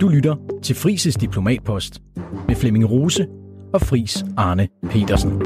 Du 0.00 0.08
lytter 0.08 0.36
til 0.62 0.76
Frises 0.76 1.14
Diplomatpost 1.14 2.02
med 2.48 2.56
Flemming 2.56 2.90
Rose 2.90 3.26
og 3.72 3.80
Fris 3.80 4.24
Arne 4.36 4.68
Petersen. 4.90 5.42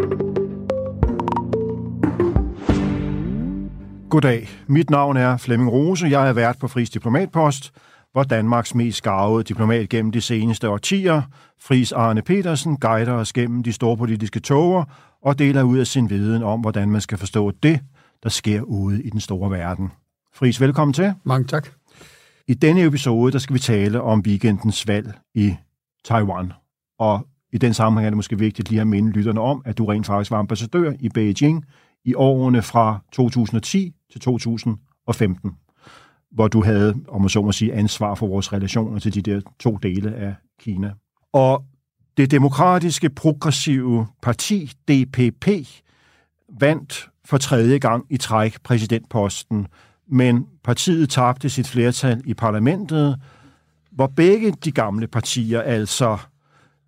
Goddag, 4.11 4.49
mit 4.67 4.91
navn 4.91 5.17
er 5.17 5.37
Flemming 5.37 5.73
Rose. 5.73 6.07
Jeg 6.07 6.29
er 6.29 6.33
vært 6.33 6.59
på 6.59 6.69
Fris 6.69 6.91
Diplomatpost, 6.91 7.73
hvor 8.13 8.23
Danmarks 8.23 8.75
mest 8.75 8.99
skarvede 8.99 9.45
diplomat 9.45 9.89
gennem 9.89 10.13
de 10.13 10.21
seneste 10.21 10.69
årtier, 10.69 11.23
Fris 11.61 11.93
Arne 11.93 12.23
Petersen, 12.23 12.77
guider 12.77 13.13
os 13.13 13.33
gennem 13.33 13.63
de 13.63 13.73
store 13.73 13.97
politiske 13.97 14.41
toger 14.41 14.85
og 15.23 15.39
deler 15.39 15.63
ud 15.63 15.79
af 15.79 15.87
sin 15.87 16.11
viden 16.11 16.43
om, 16.43 16.61
hvordan 16.61 16.91
man 16.91 17.01
skal 17.01 17.19
forstå 17.19 17.51
det, 17.63 17.81
der 18.23 18.29
sker 18.29 18.63
ude 18.63 19.03
i 19.03 19.11
den 19.11 19.21
store 19.21 19.51
verden. 19.51 19.91
Fris, 20.35 20.61
velkommen 20.61 20.93
til. 20.93 21.13
Mange 21.25 21.47
tak. 21.47 21.80
I 22.51 22.55
denne 22.55 22.85
episode, 22.85 23.33
der 23.33 23.39
skal 23.39 23.55
vi 23.55 23.59
tale 23.59 24.03
om 24.03 24.21
weekendens 24.27 24.89
valg 24.89 25.19
i 25.35 25.57
Taiwan. 26.05 26.53
Og 26.99 27.27
i 27.53 27.59
den 27.59 27.75
sammenhæng 27.75 28.07
er 28.07 28.11
det 28.11 28.17
måske 28.17 28.39
vigtigt 28.39 28.71
lige 28.71 28.81
at 28.81 28.87
minde 28.87 29.11
lytterne 29.11 29.41
om, 29.41 29.63
at 29.65 29.79
du 29.79 29.85
rent 29.87 30.07
faktisk 30.07 30.31
var 30.31 30.39
ambassadør 30.39 30.93
i 31.01 31.09
Beijing 31.09 31.65
i 32.05 32.15
årene 32.15 32.63
fra 32.63 33.03
2010 33.13 33.95
til 34.13 34.21
2015, 34.21 35.51
hvor 36.31 36.49
du 36.49 36.63
havde, 36.63 36.95
om 37.09 37.21
man 37.21 37.29
så 37.29 37.43
må 37.43 37.53
sige, 37.53 37.73
ansvar 37.73 38.15
for 38.15 38.27
vores 38.27 38.53
relationer 38.53 38.99
til 38.99 39.15
de 39.15 39.23
der 39.23 39.41
to 39.61 39.77
dele 39.77 40.15
af 40.15 40.35
Kina. 40.61 40.93
Og 41.33 41.65
det 42.17 42.31
demokratiske 42.31 43.11
progressive 43.11 44.07
parti, 44.23 44.73
DPP, 44.89 45.49
vandt 46.61 47.09
for 47.25 47.39
tredje 47.39 47.79
gang 47.79 48.07
i 48.11 48.17
træk 48.17 48.63
præsidentposten, 48.63 49.67
men 50.11 50.47
partiet 50.65 51.11
tabte 51.11 51.49
sit 51.49 51.69
flertal 51.69 52.23
i 52.25 52.35
parlamentet, 52.35 53.17
hvor 53.91 54.07
begge 54.07 54.53
de 54.65 54.73
gamle 54.73 55.07
partier, 55.07 55.63
altså 55.63 56.19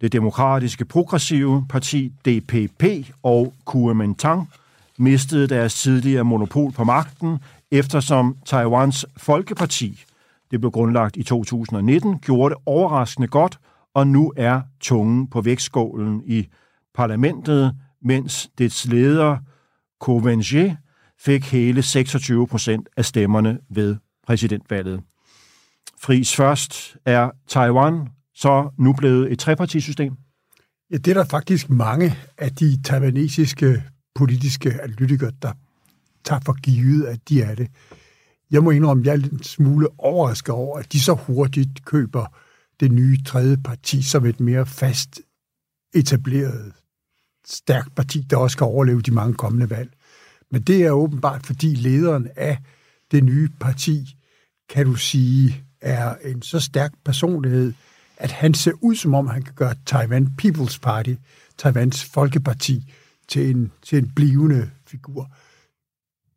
det 0.00 0.12
demokratiske 0.12 0.84
progressive 0.84 1.66
parti 1.68 2.12
DPP 2.24 2.84
og 3.22 3.54
Kuomintang, 3.64 4.50
mistede 4.98 5.46
deres 5.46 5.74
tidligere 5.74 6.24
monopol 6.24 6.72
på 6.72 6.84
magten, 6.84 7.38
eftersom 7.70 8.36
Taiwans 8.46 9.06
Folkeparti, 9.16 10.04
det 10.50 10.60
blev 10.60 10.70
grundlagt 10.70 11.16
i 11.16 11.22
2019, 11.22 12.18
gjorde 12.18 12.54
det 12.54 12.62
overraskende 12.66 13.28
godt, 13.28 13.58
og 13.94 14.06
nu 14.06 14.32
er 14.36 14.60
tungen 14.80 15.26
på 15.26 15.40
vægtskålen 15.40 16.22
i 16.26 16.48
parlamentet, 16.94 17.76
mens 18.02 18.50
dets 18.58 18.86
leder, 18.86 19.36
Ko 20.00 20.18
fik 21.24 21.44
hele 21.44 21.82
26 21.82 22.46
procent 22.46 22.88
af 22.96 23.04
stemmerne 23.04 23.58
ved 23.70 23.96
præsidentvalget. 24.26 25.00
Fris 26.00 26.36
først 26.36 26.96
er 27.04 27.30
Taiwan 27.48 28.08
så 28.34 28.70
nu 28.78 28.92
blevet 28.92 29.32
et 29.32 29.38
trepartisystem? 29.38 30.12
Ja, 30.90 30.96
det 30.96 31.08
er 31.08 31.14
der 31.14 31.24
faktisk 31.24 31.70
mange 31.70 32.16
af 32.38 32.54
de 32.54 32.82
taiwanesiske 32.82 33.82
politiske 34.14 34.82
analytikere, 34.82 35.32
der 35.42 35.52
tager 36.24 36.40
for 36.46 36.60
givet, 36.60 37.06
at 37.06 37.28
de 37.28 37.42
er 37.42 37.54
det. 37.54 37.68
Jeg 38.50 38.62
må 38.62 38.70
indrømme, 38.70 39.00
at 39.00 39.06
jeg 39.06 39.12
er 39.12 39.32
en 39.32 39.42
smule 39.42 39.88
overrasket 39.98 40.54
over, 40.54 40.78
at 40.78 40.92
de 40.92 41.00
så 41.00 41.14
hurtigt 41.14 41.84
køber 41.84 42.26
det 42.80 42.92
nye 42.92 43.22
tredje 43.22 43.56
parti 43.56 44.02
som 44.02 44.26
et 44.26 44.40
mere 44.40 44.66
fast 44.66 45.20
etableret, 45.94 46.72
stærkt 47.46 47.94
parti, 47.94 48.20
der 48.30 48.36
også 48.36 48.58
kan 48.58 48.66
overleve 48.66 49.00
de 49.00 49.10
mange 49.10 49.34
kommende 49.34 49.70
valg. 49.70 49.92
Men 50.52 50.62
det 50.62 50.82
er 50.82 50.90
åbenbart, 50.90 51.46
fordi 51.46 51.74
lederen 51.74 52.28
af 52.36 52.58
det 53.10 53.24
nye 53.24 53.48
parti, 53.60 54.16
kan 54.68 54.86
du 54.86 54.94
sige, 54.94 55.64
er 55.80 56.14
en 56.24 56.42
så 56.42 56.60
stærk 56.60 56.92
personlighed, 57.04 57.72
at 58.16 58.30
han 58.30 58.54
ser 58.54 58.72
ud 58.80 58.94
som 58.94 59.14
om, 59.14 59.26
han 59.26 59.42
kan 59.42 59.54
gøre 59.54 59.74
Taiwan 59.86 60.28
People's 60.42 60.78
Party, 60.82 61.14
Taiwans 61.58 62.04
Folkeparti, 62.04 62.92
til 63.28 63.50
en, 63.50 63.72
til 63.82 63.98
en 63.98 64.12
blivende 64.16 64.70
figur. 64.86 65.30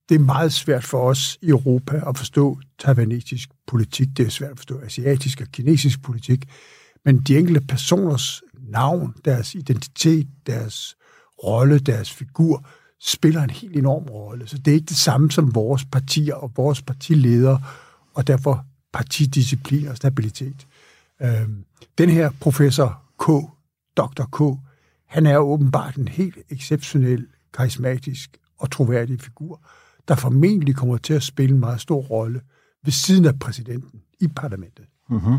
Det 0.09 0.15
er 0.15 0.19
meget 0.19 0.53
svært 0.53 0.83
for 0.83 1.09
os 1.09 1.37
i 1.41 1.49
Europa 1.49 2.09
at 2.09 2.17
forstå 2.17 2.59
taiwanesisk 2.79 3.49
politik. 3.67 4.07
Det 4.17 4.25
er 4.25 4.29
svært 4.29 4.51
at 4.51 4.57
forstå 4.57 4.79
asiatisk 4.79 5.41
og 5.41 5.47
kinesisk 5.47 6.01
politik. 6.01 6.49
Men 7.05 7.21
de 7.21 7.37
enkelte 7.37 7.61
personers 7.61 8.41
navn, 8.53 9.13
deres 9.25 9.55
identitet, 9.55 10.27
deres 10.47 10.95
rolle, 11.43 11.79
deres 11.79 12.11
figur, 12.11 12.67
spiller 13.01 13.43
en 13.43 13.49
helt 13.49 13.75
enorm 13.75 14.03
rolle. 14.03 14.47
Så 14.47 14.57
det 14.57 14.71
er 14.71 14.75
ikke 14.75 14.85
det 14.85 14.97
samme 14.97 15.31
som 15.31 15.55
vores 15.55 15.85
partier 15.85 16.35
og 16.35 16.51
vores 16.55 16.81
partiledere, 16.81 17.61
og 18.13 18.27
derfor 18.27 18.65
partidisciplin 18.93 19.87
og 19.87 19.97
stabilitet. 19.97 20.67
Øhm, 21.21 21.65
den 21.97 22.09
her 22.09 22.31
professor 22.39 23.01
K, 23.19 23.25
Dr. 23.97 24.23
K, 24.23 24.59
han 25.07 25.25
er 25.25 25.37
åbenbart 25.37 25.95
en 25.95 26.07
helt 26.07 26.37
exceptionel, 26.49 27.27
karismatisk 27.53 28.37
og 28.57 28.71
troværdig 28.71 29.21
figur, 29.21 29.61
der 30.07 30.15
formentlig 30.15 30.75
kommer 30.75 30.97
til 30.97 31.13
at 31.13 31.23
spille 31.23 31.53
en 31.53 31.59
meget 31.59 31.81
stor 31.81 32.01
rolle 32.01 32.41
ved 32.83 32.91
siden 32.91 33.25
af 33.25 33.39
præsidenten 33.39 34.01
i 34.21 34.27
parlamentet. 34.27 34.85
Mm-hmm. 35.09 35.37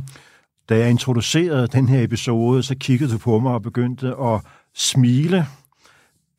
Da 0.69 0.79
jeg 0.79 0.91
introducerede 0.91 1.67
den 1.67 1.89
her 1.89 2.03
episode, 2.03 2.63
så 2.63 2.75
kiggede 2.75 3.13
du 3.13 3.19
på 3.19 3.39
mig 3.39 3.53
og 3.53 3.63
begyndte 3.63 4.07
at 4.07 4.41
smile, 4.75 5.47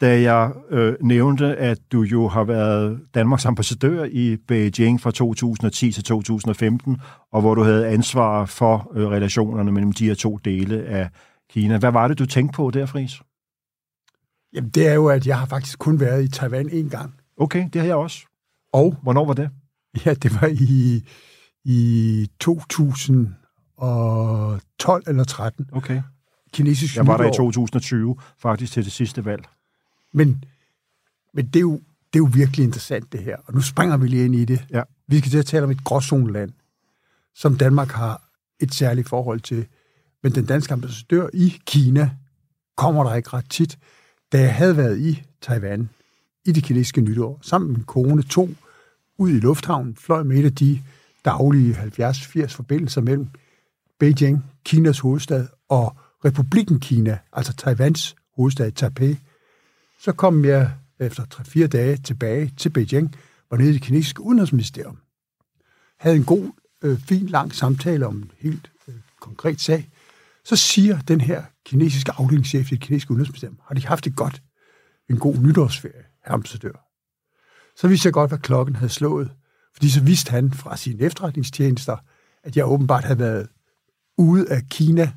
da 0.01 0.21
jeg 0.21 0.51
øh, 0.69 0.95
nævnte, 1.01 1.55
at 1.55 1.79
du 1.91 2.01
jo 2.01 2.27
har 2.27 2.43
været 2.43 2.99
Danmarks 3.13 3.45
ambassadør 3.45 4.03
i 4.11 4.37
Beijing 4.47 5.01
fra 5.01 5.11
2010 5.11 5.91
til 5.91 6.03
2015, 6.03 6.97
og 7.31 7.41
hvor 7.41 7.55
du 7.55 7.63
havde 7.63 7.87
ansvar 7.87 8.45
for 8.45 8.91
øh, 8.95 9.07
relationerne 9.07 9.71
mellem 9.71 9.91
de 9.91 10.05
her 10.05 10.15
to 10.15 10.37
dele 10.37 10.83
af 10.83 11.09
Kina. 11.49 11.77
Hvad 11.77 11.91
var 11.91 12.07
det, 12.07 12.19
du 12.19 12.25
tænkte 12.25 12.55
på 12.55 12.71
der, 12.71 12.85
Friis? 12.85 13.21
Jamen, 14.53 14.69
det 14.69 14.87
er 14.87 14.93
jo, 14.93 15.07
at 15.07 15.27
jeg 15.27 15.39
har 15.39 15.45
faktisk 15.45 15.79
kun 15.79 15.99
været 15.99 16.23
i 16.23 16.27
Taiwan 16.27 16.69
en 16.69 16.89
gang. 16.89 17.13
Okay, 17.37 17.69
det 17.73 17.81
har 17.81 17.87
jeg 17.87 17.95
også. 17.95 18.25
Og? 18.73 18.95
Hvornår 19.03 19.25
var 19.25 19.33
det? 19.33 19.49
Ja, 20.05 20.13
det 20.13 20.41
var 20.41 20.47
i, 20.47 21.03
i 21.65 22.27
2012 22.39 25.03
eller 25.07 25.23
13. 25.23 25.69
Okay. 25.71 26.01
Kinesisk 26.53 26.95
Jeg 26.95 27.07
var 27.07 27.17
der 27.17 27.25
i 27.25 27.31
2020, 27.35 28.15
faktisk 28.39 28.73
til 28.73 28.83
det 28.83 28.91
sidste 28.91 29.25
valg. 29.25 29.43
Men, 30.17 30.43
men 31.33 31.45
det, 31.45 31.55
er 31.55 31.61
jo, 31.61 31.73
det 32.13 32.19
er 32.19 32.23
jo 32.23 32.29
virkelig 32.33 32.63
interessant, 32.63 33.11
det 33.11 33.19
her. 33.19 33.37
Og 33.45 33.53
nu 33.53 33.61
springer 33.61 33.97
vi 33.97 34.07
lige 34.07 34.25
ind 34.25 34.35
i 34.35 34.45
det. 34.45 34.65
Ja. 34.71 34.83
Vi 35.07 35.19
skal 35.19 35.31
til 35.31 35.37
at 35.37 35.45
tale 35.45 35.63
om 35.63 35.71
et 35.71 35.83
gråzoneland, 35.83 36.51
som 37.35 37.57
Danmark 37.57 37.91
har 37.91 38.29
et 38.59 38.73
særligt 38.73 39.09
forhold 39.09 39.39
til. 39.39 39.67
Men 40.23 40.35
den 40.35 40.45
danske 40.45 40.73
ambassadør 40.73 41.27
i 41.33 41.57
Kina 41.65 42.11
kommer 42.77 43.03
der 43.03 43.15
ikke 43.15 43.29
ret 43.29 43.49
tit. 43.49 43.77
Da 44.31 44.39
jeg 44.39 44.55
havde 44.55 44.77
været 44.77 44.99
i 44.99 45.23
Taiwan 45.41 45.89
i 46.45 46.51
det 46.51 46.63
kinesiske 46.63 47.01
nytår, 47.01 47.39
sammen 47.41 47.67
med 47.67 47.77
min 47.77 47.85
kone, 47.85 48.23
to 48.23 48.49
ud 49.17 49.29
i 49.29 49.39
lufthavnen, 49.39 49.95
fløj 49.95 50.23
med 50.23 50.37
et 50.37 50.45
af 50.45 50.55
de 50.55 50.81
daglige 51.25 51.75
70-80 51.75 52.47
forbindelser 52.47 53.01
mellem 53.01 53.27
Beijing, 53.99 54.45
Kinas 54.65 54.99
hovedstad, 54.99 55.47
og 55.69 55.95
Republiken 56.25 56.79
Kina, 56.79 57.17
altså 57.33 57.53
Taiwans 57.53 58.15
hovedstad 58.35 58.71
Taipei. 58.71 59.17
Så 59.99 60.11
kom 60.11 60.45
jeg 60.45 60.71
efter 60.99 61.23
3-4 61.23 61.67
dage 61.67 61.97
tilbage 61.97 62.53
til 62.57 62.69
Beijing, 62.69 63.15
var 63.49 63.57
nede 63.57 63.69
i 63.69 63.73
det 63.73 63.81
kinesiske 63.81 64.21
udenrigsministerium. 64.21 64.97
Havde 65.99 66.15
en 66.15 66.23
god, 66.23 66.51
øh, 66.81 66.99
fin, 66.99 67.27
lang 67.27 67.55
samtale 67.55 68.07
om 68.07 68.15
en 68.15 68.31
helt 68.37 68.71
øh, 68.87 68.95
konkret 69.19 69.61
sag. 69.61 69.89
Så 70.43 70.55
siger 70.55 70.99
den 70.99 71.21
her 71.21 71.43
kinesiske 71.65 72.11
afdelingschef 72.11 72.71
i 72.71 72.75
det 72.75 72.81
kinesiske 72.81 73.11
udenrigsministerium, 73.11 73.59
har 73.67 73.75
de 73.75 73.87
haft 73.87 74.05
det 74.05 74.15
godt? 74.15 74.41
En 75.09 75.19
god 75.19 75.35
nytårsferie, 75.37 76.03
herr 76.25 76.33
ambassadør. 76.33 76.87
Så 77.75 77.87
vidste 77.87 78.07
jeg 78.07 78.13
godt, 78.13 78.31
hvad 78.31 78.39
klokken 78.39 78.75
havde 78.75 78.91
slået. 78.91 79.31
Fordi 79.73 79.89
så 79.89 80.03
vidste 80.03 80.31
han 80.31 80.53
fra 80.53 80.77
sine 80.77 81.01
efterretningstjenester, 81.01 81.97
at 82.43 82.57
jeg 82.57 82.65
åbenbart 82.65 83.03
havde 83.03 83.19
været 83.19 83.47
ude 84.17 84.51
af 84.51 84.61
Kina, 84.69 85.11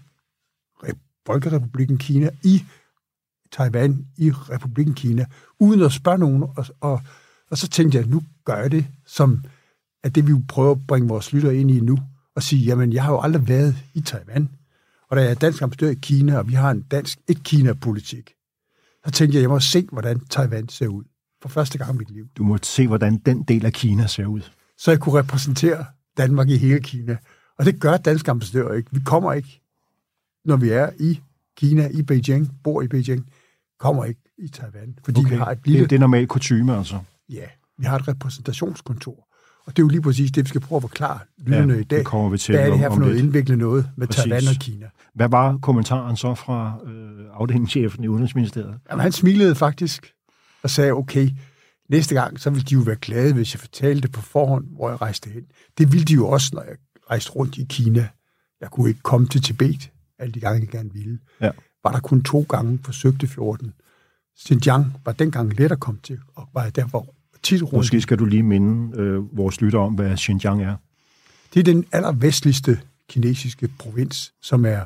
Folkerepubliken 1.26 1.98
Kina, 1.98 2.30
i 2.42 2.64
Taiwan, 3.52 4.06
i 4.16 4.30
Republiken 4.30 4.94
Kina, 4.94 5.26
uden 5.58 5.82
at 5.82 5.92
spørge 5.92 6.18
nogen. 6.18 6.42
Og, 6.42 6.66
og, 6.80 7.00
og 7.50 7.58
så 7.58 7.68
tænkte 7.68 7.98
jeg, 7.98 8.06
nu 8.06 8.22
gør 8.44 8.56
jeg 8.56 8.70
det, 8.70 8.86
som 9.06 9.44
at 10.02 10.14
det 10.14 10.26
vi 10.26 10.32
prøver 10.48 10.70
at 10.70 10.86
bringe 10.86 11.08
vores 11.08 11.32
lytter 11.32 11.50
ind 11.50 11.70
i 11.70 11.80
nu, 11.80 11.98
og 12.36 12.42
sige, 12.42 12.64
jamen, 12.64 12.92
jeg 12.92 13.04
har 13.04 13.12
jo 13.12 13.20
aldrig 13.20 13.48
været 13.48 13.76
i 13.94 14.00
Taiwan, 14.00 14.48
og 15.08 15.16
da 15.16 15.22
jeg 15.22 15.30
er 15.30 15.34
dansk 15.34 15.62
ambassadør 15.62 15.90
i 15.90 15.98
Kina, 16.02 16.38
og 16.38 16.48
vi 16.48 16.54
har 16.54 16.70
en 16.70 16.82
dansk 16.82 17.18
et-Kina-politik, 17.28 18.34
så 19.04 19.10
tænkte 19.10 19.36
jeg, 19.36 19.42
jeg 19.42 19.50
må 19.50 19.60
se, 19.60 19.88
hvordan 19.92 20.20
Taiwan 20.20 20.68
ser 20.68 20.86
ud. 20.86 21.04
For 21.42 21.48
første 21.48 21.78
gang 21.78 21.94
i 21.94 21.98
mit 21.98 22.10
liv. 22.10 22.28
Du 22.36 22.44
må 22.44 22.58
se, 22.62 22.86
hvordan 22.86 23.18
den 23.18 23.42
del 23.42 23.66
af 23.66 23.72
Kina 23.72 24.06
ser 24.06 24.26
ud. 24.26 24.40
Så 24.78 24.90
jeg 24.90 25.00
kunne 25.00 25.18
repræsentere 25.18 25.84
Danmark 26.16 26.48
i 26.48 26.56
hele 26.56 26.80
Kina. 26.80 27.16
Og 27.58 27.64
det 27.64 27.80
gør 27.80 27.96
danske 27.96 28.30
ambassadører 28.30 28.74
ikke. 28.74 28.88
Vi 28.92 29.00
kommer 29.04 29.32
ikke, 29.32 29.62
når 30.44 30.56
vi 30.56 30.68
er 30.68 30.90
i 30.98 31.20
Kina, 31.56 31.88
i 31.88 32.02
Beijing, 32.02 32.50
bor 32.64 32.82
i 32.82 32.88
Beijing, 32.88 33.26
kommer 33.80 34.04
ikke 34.04 34.20
i 34.38 34.48
Taiwan. 34.48 34.98
Fordi 35.04 35.20
Okay. 35.20 35.30
vi 35.30 35.36
har 35.36 35.46
et 35.46 35.58
lille... 35.64 35.80
Det, 35.80 35.90
det 35.90 35.96
er 35.96 36.00
normal 36.00 36.26
kutume, 36.26 36.76
altså. 36.76 36.98
Ja, 37.28 37.44
vi 37.78 37.84
har 37.84 37.96
et 37.98 38.08
repræsentationskontor. 38.08 39.26
Og 39.66 39.76
det 39.76 39.78
er 39.78 39.84
jo 39.84 39.88
lige 39.88 40.02
præcis 40.02 40.30
det, 40.32 40.44
vi 40.44 40.48
skal 40.48 40.60
prøve 40.60 40.76
at 40.76 40.82
forklare 40.82 41.18
lytterne 41.38 41.74
Ja, 41.74 41.80
i 41.80 41.82
dag. 41.84 41.98
det 41.98 42.06
kommer 42.06 42.30
vi 42.30 42.38
til 42.38 42.54
Hvad 42.54 42.66
er 42.66 42.70
det 42.70 42.78
her 42.78 42.90
for 42.90 42.98
noget 42.98 43.14
lidt. 43.14 43.24
indviklet 43.24 43.58
noget 43.58 43.90
med 43.96 44.06
Præcis. 44.06 44.22
Taiwan 44.24 44.42
og 44.48 44.54
Kina? 44.60 44.86
Hvad 45.14 45.28
var 45.28 45.58
kommentaren 45.62 46.16
så 46.16 46.34
fra 46.34 46.78
øh, 46.86 47.26
afdelingschefen 47.34 48.04
i 48.04 48.08
Udenrigsministeriet? 48.08 48.74
Jamen, 48.90 49.02
han 49.02 49.12
smilede 49.12 49.54
faktisk 49.54 50.12
og 50.62 50.70
sagde, 50.70 50.92
okay, 50.92 51.28
næste 51.90 52.14
gang, 52.14 52.40
så 52.40 52.50
ville 52.50 52.64
de 52.64 52.74
jo 52.74 52.80
være 52.80 52.96
glade, 52.96 53.34
hvis 53.34 53.54
jeg 53.54 53.60
fortalte 53.60 54.00
det 54.02 54.12
på 54.12 54.20
forhånd, 54.20 54.64
hvor 54.76 54.88
jeg 54.88 55.00
rejste 55.00 55.30
hen. 55.30 55.42
Det 55.78 55.92
ville 55.92 56.04
de 56.04 56.14
jo 56.14 56.28
også, 56.28 56.50
når 56.52 56.62
jeg 56.62 56.76
rejste 57.10 57.30
rundt 57.30 57.58
i 57.58 57.66
Kina. 57.68 58.08
Jeg 58.60 58.70
kunne 58.70 58.88
ikke 58.88 59.02
komme 59.02 59.26
til 59.26 59.42
Tibet, 59.42 59.90
alle 60.18 60.32
de 60.32 60.40
gange, 60.40 60.60
jeg 60.60 60.68
gerne 60.68 60.92
ville. 60.92 61.18
Ja. 61.40 61.50
Var 61.84 61.92
der 61.92 62.00
kun 62.00 62.22
to 62.22 62.46
gange 62.48 62.78
forsøgte 62.84 63.26
14. 63.26 63.72
Xinjiang 64.38 64.96
var 65.04 65.12
dengang 65.12 65.58
let 65.58 65.72
at 65.72 65.80
komme 65.80 66.00
til, 66.02 66.18
og 66.34 66.48
var 66.54 66.70
derfor 66.70 67.14
tit 67.42 67.62
rundt. 67.62 67.76
Måske 67.76 68.00
skal 68.00 68.18
du 68.18 68.24
lige 68.24 68.42
minde 68.42 68.96
øh, 68.96 69.36
vores 69.36 69.60
lytter 69.60 69.78
om, 69.78 69.94
hvad 69.94 70.16
Xinjiang 70.16 70.62
er. 70.62 70.76
Det 71.54 71.60
er 71.60 71.64
den 71.64 71.84
allervestligste 71.92 72.80
kinesiske 73.08 73.68
provins, 73.78 74.34
som 74.40 74.64
er 74.64 74.84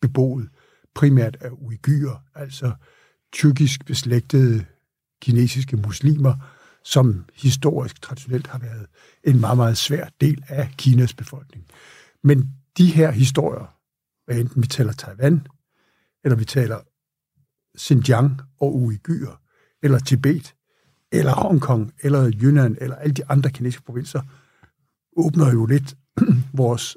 beboet 0.00 0.48
primært 0.94 1.36
af 1.40 1.48
uigyrer, 1.52 2.16
altså 2.34 2.72
tyrkisk 3.32 3.86
beslægtede 3.86 4.64
kinesiske 5.22 5.76
muslimer, 5.76 6.34
som 6.84 7.24
historisk 7.34 8.02
traditionelt 8.02 8.46
har 8.46 8.58
været 8.58 8.86
en 9.24 9.40
meget, 9.40 9.56
meget 9.56 9.76
svær 9.76 10.08
del 10.20 10.44
af 10.48 10.70
Kinas 10.78 11.14
befolkning. 11.14 11.64
Men 12.22 12.54
de 12.78 12.86
her 12.86 13.10
historier, 13.10 13.74
hvad 14.26 14.36
enten 14.36 14.62
vi 14.62 14.66
taler 14.66 14.92
Taiwan, 14.92 15.46
eller 16.24 16.36
vi 16.36 16.44
taler 16.44 16.78
Xinjiang 17.78 18.40
og 18.60 18.76
uigyrer, 18.76 19.40
eller 19.82 19.98
Tibet, 19.98 20.54
eller 21.12 21.32
Hongkong, 21.32 21.92
eller 22.02 22.32
Yunnan, 22.42 22.76
eller 22.80 22.96
alle 22.96 23.14
de 23.14 23.30
andre 23.30 23.50
kinesiske 23.50 23.84
provinser, 23.84 24.22
åbner 25.16 25.52
jo 25.52 25.66
lidt 25.66 25.96
vores 26.52 26.96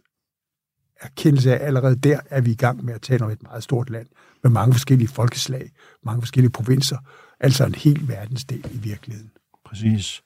erkendelse 1.01 1.51
af, 1.51 1.55
at 1.55 1.61
allerede 1.61 1.95
der 1.95 2.19
er 2.29 2.41
vi 2.41 2.51
i 2.51 2.55
gang 2.55 2.85
med 2.85 2.93
at 2.93 3.01
tale 3.01 3.25
om 3.25 3.31
et 3.31 3.43
meget 3.43 3.63
stort 3.63 3.89
land, 3.89 4.07
med 4.43 4.51
mange 4.51 4.73
forskellige 4.73 5.07
folkeslag, 5.07 5.71
mange 6.03 6.21
forskellige 6.21 6.51
provinser, 6.51 6.97
altså 7.39 7.65
en 7.65 7.75
hel 7.75 8.07
verdensdel 8.07 8.71
i 8.73 8.77
virkeligheden. 8.77 9.31
Præcis. 9.65 10.23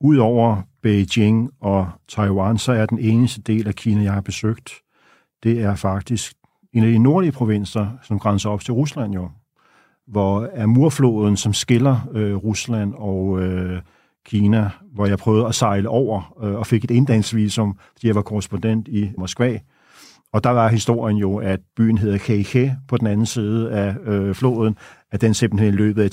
Udover 0.00 0.62
Beijing 0.82 1.50
og 1.60 1.90
Taiwan, 2.08 2.58
så 2.58 2.72
er 2.72 2.86
den 2.86 2.98
eneste 2.98 3.40
del 3.40 3.68
af 3.68 3.74
Kina, 3.74 4.02
jeg 4.02 4.12
har 4.12 4.20
besøgt, 4.20 4.72
det 5.42 5.60
er 5.60 5.74
faktisk 5.74 6.32
en 6.72 6.84
af 6.84 6.90
de 6.90 6.98
nordlige 6.98 7.32
provinser, 7.32 7.86
som 8.02 8.18
grænser 8.18 8.50
op 8.50 8.60
til 8.60 8.74
Rusland 8.74 9.14
jo, 9.14 9.30
hvor 10.06 10.48
Amurfloden, 10.56 11.36
som 11.36 11.52
skiller 11.52 12.08
øh, 12.12 12.34
Rusland 12.36 12.94
og 12.96 13.40
øh, 13.40 13.80
Kina, 14.26 14.70
hvor 14.94 15.06
jeg 15.06 15.18
prøvede 15.18 15.46
at 15.46 15.54
sejle 15.54 15.88
over 15.88 16.36
øh, 16.42 16.54
og 16.54 16.66
fik 16.66 16.84
et 16.84 16.90
inddagsvisum, 16.90 17.78
fordi 17.92 18.06
jeg 18.06 18.14
var 18.14 18.22
korrespondent 18.22 18.88
i 18.88 19.10
Moskva. 19.18 19.58
Og 20.32 20.44
der 20.44 20.50
var 20.50 20.68
historien 20.68 21.16
jo, 21.16 21.36
at 21.36 21.60
byen 21.76 21.98
hedder 21.98 22.18
Keihe 22.18 22.76
på 22.88 22.96
den 22.96 23.06
anden 23.06 23.26
side 23.26 23.70
af 23.70 23.96
øh, 24.04 24.34
floden, 24.34 24.76
at 25.12 25.20
den 25.20 25.34
simpelthen 25.34 25.74
i 25.74 25.76
løbet 25.76 26.02
af 26.02 26.08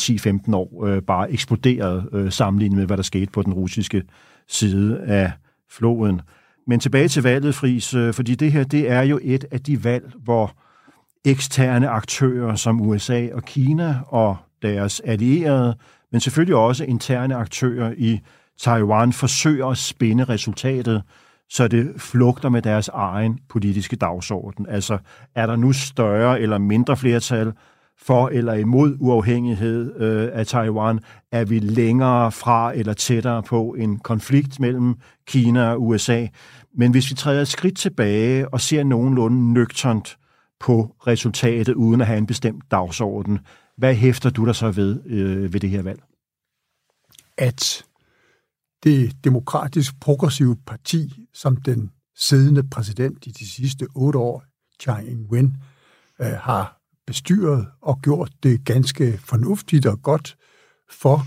10-15 0.50 0.56
år 0.56 0.86
øh, 0.86 1.02
bare 1.02 1.32
eksploderede 1.32 2.10
øh, 2.14 2.32
sammenlignet 2.32 2.78
med, 2.78 2.86
hvad 2.86 2.98
der 2.98 3.04
skete 3.04 3.32
på 3.32 3.42
den 3.42 3.54
russiske 3.54 4.04
side 4.48 5.00
af 5.00 5.32
floden. 5.72 6.22
Men 6.68 6.80
tilbage 6.80 7.08
til 7.08 7.24
valget, 7.24 7.56
Friis, 7.56 7.94
øh, 7.94 8.14
fordi 8.14 8.36
det 8.36 8.52
her, 8.52 8.64
det 8.64 8.92
er 8.92 9.02
jo 9.02 9.20
et 9.22 9.46
af 9.52 9.62
de 9.62 9.84
valg, 9.84 10.12
hvor 10.24 10.54
eksterne 11.26 11.90
aktører 11.90 12.56
som 12.56 12.82
USA 12.82 13.28
og 13.34 13.44
Kina 13.44 14.00
og 14.08 14.38
deres 14.62 15.00
allierede, 15.00 15.76
men 16.12 16.22
selvfølgelig 16.22 16.56
også 16.56 16.84
interne 16.84 17.36
aktører 17.36 17.94
i 17.98 18.20
Taiwan 18.60 19.14
forsøger 19.14 19.68
at 19.68 19.78
spinde 19.78 20.24
resultatet, 20.24 21.04
så 21.50 21.68
det 21.68 21.94
flugter 21.98 22.50
med 22.50 22.62
deres 22.62 22.88
egen 22.88 23.40
politiske 23.50 23.96
dagsorden. 23.96 24.66
Altså, 24.70 24.98
er 25.36 25.46
der 25.46 25.56
nu 25.56 25.74
større 25.74 26.42
eller 26.42 26.58
mindre 26.58 26.98
flertal 26.98 27.54
for 28.02 28.28
eller 28.28 28.54
imod 28.54 28.98
uafhængighed 29.00 30.02
øh, 30.02 30.30
af 30.34 30.48
Taiwan? 30.48 31.00
Er 31.32 31.46
vi 31.46 31.60
længere 31.60 32.32
fra 32.32 32.74
eller 32.76 32.94
tættere 32.94 33.44
på 33.44 33.76
en 33.78 34.00
konflikt 34.00 34.60
mellem 34.60 34.96
Kina 35.28 35.70
og 35.70 35.84
USA? 35.84 36.28
Men 36.74 36.92
hvis 36.92 37.10
vi 37.10 37.16
træder 37.16 37.42
et 37.42 37.48
skridt 37.48 37.78
tilbage 37.78 38.54
og 38.54 38.62
ser 38.62 38.84
nogenlunde 38.84 39.54
nøgternt 39.54 40.18
på 40.60 40.96
resultatet, 41.08 41.74
uden 41.74 42.02
at 42.02 42.08
have 42.08 42.18
en 42.18 42.28
bestemt 42.28 42.64
dagsorden, 42.72 43.40
hvad 43.78 43.96
hæfter 43.96 44.30
du 44.30 44.46
dig 44.46 44.56
så 44.56 44.72
ved 44.72 45.06
øh, 45.06 45.54
ved 45.54 45.60
det 45.60 45.70
her 45.70 45.82
valg? 45.82 46.02
At 47.38 47.86
det 48.84 49.24
demokratisk 49.24 50.00
progressive 50.00 50.56
parti, 50.68 51.28
som 51.34 51.56
den 51.56 51.92
siddende 52.16 52.70
præsident 52.70 53.26
i 53.26 53.32
de 53.32 53.50
sidste 53.50 53.88
otte 53.96 54.20
år, 54.20 54.44
Chai 54.82 55.06
Ing-wen, 55.08 55.54
øh, 56.22 56.28
har 56.28 56.77
bestyret 57.08 57.68
og 57.82 58.02
gjort 58.02 58.32
det 58.44 58.66
ganske 58.66 59.18
fornuftigt 59.18 59.86
og 59.86 60.02
godt 60.02 60.38
for, 60.90 61.26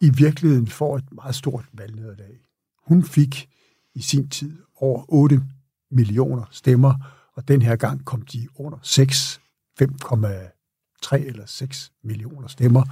i 0.00 0.10
virkeligheden 0.10 0.66
får 0.66 0.96
et 0.96 1.12
meget 1.12 1.34
stort 1.34 1.64
valgnederlag. 1.72 2.38
Hun 2.86 3.04
fik 3.04 3.48
i 3.94 4.02
sin 4.02 4.28
tid 4.28 4.58
over 4.76 5.04
8 5.08 5.42
millioner 5.90 6.44
stemmer, 6.50 6.94
og 7.34 7.48
den 7.48 7.62
her 7.62 7.76
gang 7.76 8.04
kom 8.04 8.22
de 8.22 8.48
under 8.54 8.78
6, 8.82 9.40
5,3 9.82 11.16
eller 11.16 11.46
6 11.46 11.92
millioner 12.04 12.48
stemmer. 12.48 12.82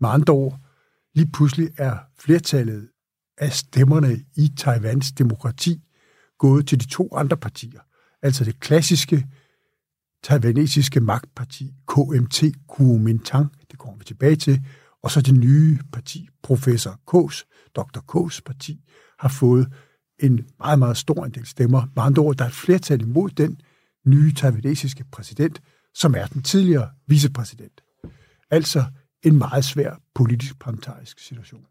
Med 0.00 0.08
andre 0.08 0.32
ord, 0.32 0.58
lige 1.14 1.30
pludselig 1.32 1.70
er 1.78 1.98
flertallet 2.18 2.88
af 3.38 3.52
stemmerne 3.52 4.24
i 4.36 4.52
Taiwans 4.56 5.12
demokrati 5.12 5.82
gået 6.38 6.66
til 6.66 6.80
de 6.80 6.88
to 6.88 7.16
andre 7.16 7.36
partier. 7.36 7.80
Altså 8.22 8.44
det 8.44 8.60
klassiske 8.60 9.26
taiwanesiske 10.22 11.00
magtparti, 11.00 11.74
KMT, 11.88 12.44
Kuomintang, 12.68 13.52
det 13.70 13.78
kommer 13.78 13.98
vi 13.98 14.04
tilbage 14.04 14.36
til, 14.36 14.60
og 15.02 15.10
så 15.10 15.20
det 15.20 15.34
nye 15.34 15.78
parti, 15.92 16.28
professor 16.42 17.00
K's, 17.10 17.70
Dr. 17.76 18.00
K's 18.12 18.40
parti, 18.46 18.84
har 19.18 19.28
fået 19.28 19.72
en 20.18 20.46
meget, 20.58 20.78
meget 20.78 20.96
stor 20.96 21.24
andel 21.24 21.46
stemmer. 21.46 21.86
Med 21.96 22.02
andre 22.02 22.22
ord, 22.22 22.36
der 22.36 22.44
er 22.44 22.48
et 22.48 22.54
flertal 22.54 23.00
imod 23.00 23.30
den 23.30 23.60
nye 24.06 24.32
taiwanesiske 24.34 25.04
præsident, 25.12 25.62
som 25.94 26.14
er 26.14 26.26
den 26.26 26.42
tidligere 26.42 26.90
vicepræsident. 27.06 27.80
Altså 28.50 28.84
en 29.22 29.38
meget 29.38 29.64
svær 29.64 30.00
politisk 30.14 30.58
parlamentarisk 30.58 31.18
situation. 31.18 31.66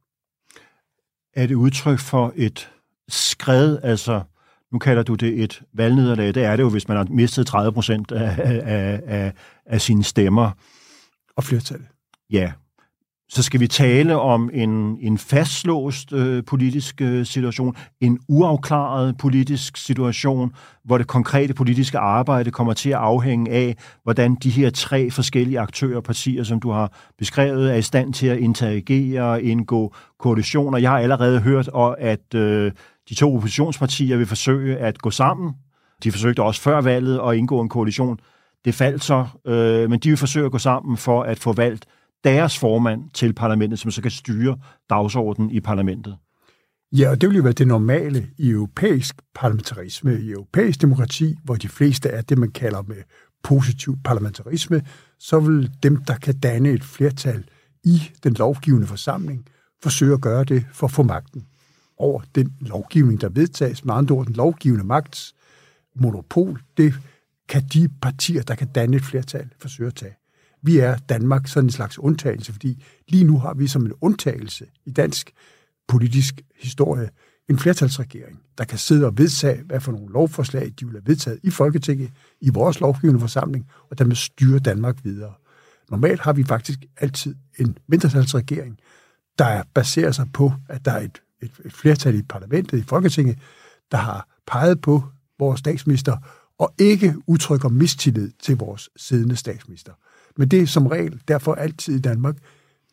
Er 1.34 1.48
det 1.48 1.56
udtryk 1.56 2.00
for 2.00 2.34
et 2.36 2.72
skred, 3.10 3.78
altså 3.84 4.24
nu 4.72 4.80
kalder 4.80 5.04
du 5.04 5.16
det 5.16 5.44
et 5.44 5.62
valgnederlag, 5.74 6.36
det 6.36 6.44
er 6.44 6.56
det 6.56 6.64
jo, 6.64 6.70
hvis 6.70 6.88
man 6.88 6.98
har 6.98 7.08
mistet 7.10 7.48
30 7.48 7.72
procent 7.72 8.12
af, 8.12 8.36
af, 8.66 9.02
af, 9.08 9.34
af 9.66 9.82
sine 9.82 10.04
stemmer. 10.04 10.52
Og 11.38 11.44
flertallet. 11.44 11.88
Ja, 12.32 12.52
så 13.34 13.44
skal 13.44 13.60
vi 13.60 13.68
tale 13.68 14.20
om 14.20 14.50
en, 14.54 14.98
en 15.02 15.18
fastlåst 15.18 16.14
øh, 16.14 16.44
politisk 16.44 17.02
øh, 17.02 17.26
situation, 17.26 17.76
en 18.02 18.20
uafklaret 18.28 19.18
politisk 19.18 19.78
situation, 19.78 20.54
hvor 20.84 20.98
det 20.98 21.08
konkrete 21.08 21.54
politiske 21.54 21.98
arbejde 21.98 22.52
kommer 22.52 22.74
til 22.74 22.90
at 22.90 22.96
afhænge 22.96 23.52
af, 23.52 23.76
hvordan 24.04 24.36
de 24.36 24.50
her 24.50 24.70
tre 24.70 25.12
forskellige 25.12 25.60
aktører 25.60 25.98
og 25.98 26.04
partier, 26.04 26.44
som 26.44 26.60
du 26.60 26.72
har 26.72 26.94
beskrevet, 27.18 27.72
er 27.72 27.76
i 27.76 27.82
stand 27.82 28.14
til 28.14 28.28
at 28.28 28.38
interagere 28.38 29.24
og 29.24 29.42
indgå 29.42 29.96
koalitioner. 30.20 30.78
Jeg 30.78 30.90
har 30.90 31.00
allerede 31.00 31.40
hørt, 31.40 31.70
at 31.98 32.36
øh, 32.36 32.72
de 33.10 33.16
to 33.16 33.36
oppositionspartier 33.36 34.18
vil 34.18 34.26
forsøge 34.26 34.78
at 34.78 34.98
gå 34.98 35.12
sammen. 35.12 35.54
De 36.04 36.12
forsøgte 36.12 36.44
også 36.44 36.62
før 36.62 36.82
valget 36.82 37.22
at 37.28 37.36
indgå 37.36 37.62
en 37.62 37.70
koalition. 37.70 38.20
Det 38.66 38.76
faldt 38.76 39.04
så, 39.04 39.26
øh, 39.48 39.90
men 39.90 40.00
de 40.00 40.10
vil 40.10 40.18
forsøge 40.18 40.46
at 40.46 40.52
gå 40.52 40.58
sammen 40.58 40.98
for 40.98 41.24
at 41.24 41.40
få 41.40 41.54
valgt 41.54 41.86
deres 42.24 42.60
formand 42.60 43.10
til 43.14 43.34
parlamentet, 43.34 43.80
som 43.80 43.92
så 43.92 44.02
kan 44.02 44.12
styre 44.12 44.58
dagsordenen 44.90 45.52
i 45.52 45.60
parlamentet. 45.60 46.18
Ja, 46.92 47.10
og 47.10 47.22
det 47.22 47.30
vil 47.30 47.38
jo 47.38 47.44
være 47.44 47.54
det 47.54 47.68
normale 47.68 48.30
i 48.38 48.50
europæisk 48.50 49.16
parlamentarisme, 49.36 50.22
i 50.22 50.32
europæisk 50.32 50.82
demokrati, 50.82 51.36
hvor 51.44 51.56
de 51.56 51.70
fleste 51.70 52.10
er 52.10 52.22
det, 52.22 52.38
man 52.38 52.52
kalder 52.52 52.82
med 52.82 53.04
positiv 53.44 53.98
parlamentarisme, 54.04 54.82
så 55.20 55.40
vil 55.40 55.72
dem, 55.84 56.04
der 56.04 56.16
kan 56.16 56.40
danne 56.40 56.70
et 56.70 56.84
flertal 56.84 57.44
i 57.84 58.02
den 58.24 58.34
lovgivende 58.34 58.88
forsamling, 58.88 59.46
forsøge 59.84 60.14
at 60.14 60.22
gøre 60.22 60.44
det 60.44 60.66
for 60.74 60.88
at 60.88 60.92
få 60.92 61.04
magten 61.04 61.48
over 61.98 62.22
den 62.36 62.54
lovgivning, 62.60 63.22
der 63.22 63.30
vedtages. 63.30 63.86
Med 63.86 63.94
andre 63.94 64.16
ord, 64.16 64.26
den 64.26 64.36
lovgivende 64.36 64.84
magts 64.84 65.36
monopol, 65.96 66.62
det 66.78 66.94
kan 67.50 67.64
de 67.74 67.90
partier, 68.02 68.42
der 68.42 68.56
kan 68.56 68.68
danne 68.68 68.98
et 68.98 69.04
flertal, 69.04 69.50
forsøge 69.60 69.88
at 69.88 69.96
tage. 69.96 70.21
Vi 70.62 70.78
er 70.78 70.98
Danmark 70.98 71.48
sådan 71.48 71.68
en 71.68 71.72
slags 71.72 72.00
undtagelse, 72.00 72.52
fordi 72.52 72.84
lige 73.08 73.24
nu 73.24 73.40
har 73.40 73.54
vi 73.54 73.68
som 73.68 73.86
en 73.86 73.94
undtagelse 74.02 74.66
i 74.86 74.92
dansk 74.92 75.32
politisk 75.88 76.42
historie 76.56 77.10
en 77.50 77.60
flertalsregering, 77.60 78.40
der 78.58 78.64
kan 78.64 78.78
sidde 78.78 79.06
og 79.06 79.18
vedtage, 79.18 79.64
hvad 79.64 79.80
for 79.80 79.92
nogle 79.92 80.14
lovforslag 80.14 80.72
de 80.80 80.86
vil 80.86 80.94
have 80.94 81.08
vedtaget 81.08 81.40
i 81.44 81.50
Folketinget, 81.50 82.12
i 82.42 82.50
vores 82.50 82.80
lovgivende 82.80 83.20
forsamling, 83.20 83.68
og 83.90 83.98
dermed 83.98 84.16
styre 84.16 84.60
Danmark 84.60 84.96
videre. 85.04 85.34
Normalt 85.90 86.22
har 86.22 86.34
vi 86.34 86.44
faktisk 86.44 86.80
altid 86.98 87.36
en 87.60 87.78
mindretalsregering, 87.88 88.78
der 89.40 89.64
baserer 89.74 90.12
sig 90.12 90.28
på, 90.34 90.54
at 90.70 90.86
der 90.86 90.92
er 90.92 91.02
et, 91.02 91.22
et, 91.42 91.52
et 91.66 91.74
flertal 91.74 92.16
i 92.16 92.22
parlamentet, 92.22 92.78
i 92.78 92.84
Folketinget, 92.84 93.38
der 93.92 93.98
har 93.98 94.28
peget 94.48 94.82
på 94.82 95.04
vores 95.40 95.60
statsminister, 95.60 96.18
og 96.58 96.74
ikke 96.80 97.16
udtrykker 97.28 97.70
mistillid 97.70 98.32
til 98.40 98.58
vores 98.58 98.90
siddende 98.96 99.36
statsminister. 99.36 99.94
Men 100.38 100.48
det 100.48 100.62
er 100.62 100.66
som 100.66 100.88
regel 100.88 101.22
derfor 101.28 101.56
altid 101.56 101.96
i 101.96 102.00
Danmark 102.00 102.38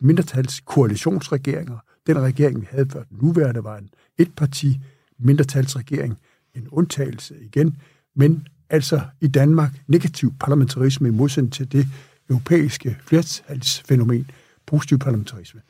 mindretals 0.01 0.59
koalitionsregeringer. 0.59 1.77
Den 2.07 2.19
regering, 2.19 2.61
vi 2.61 2.67
havde 2.71 2.89
før 2.89 3.03
den 3.03 3.17
nuværende, 3.21 3.63
var 3.63 3.77
en 3.77 3.89
etparti 4.17 4.79
mindretalsregering, 5.19 6.17
en 6.55 6.67
undtagelse 6.71 7.35
igen, 7.41 7.77
men 8.15 8.47
altså 8.69 9.01
i 9.21 9.27
Danmark 9.27 9.81
negativ 9.87 10.33
parlamentarisme 10.39 11.07
i 11.07 11.11
modsætning 11.11 11.53
til 11.53 11.71
det 11.71 11.87
europæiske 12.29 12.97
flertalsfænomen, 13.01 14.31
positiv 14.65 14.99
parlamentarisme. 14.99 15.61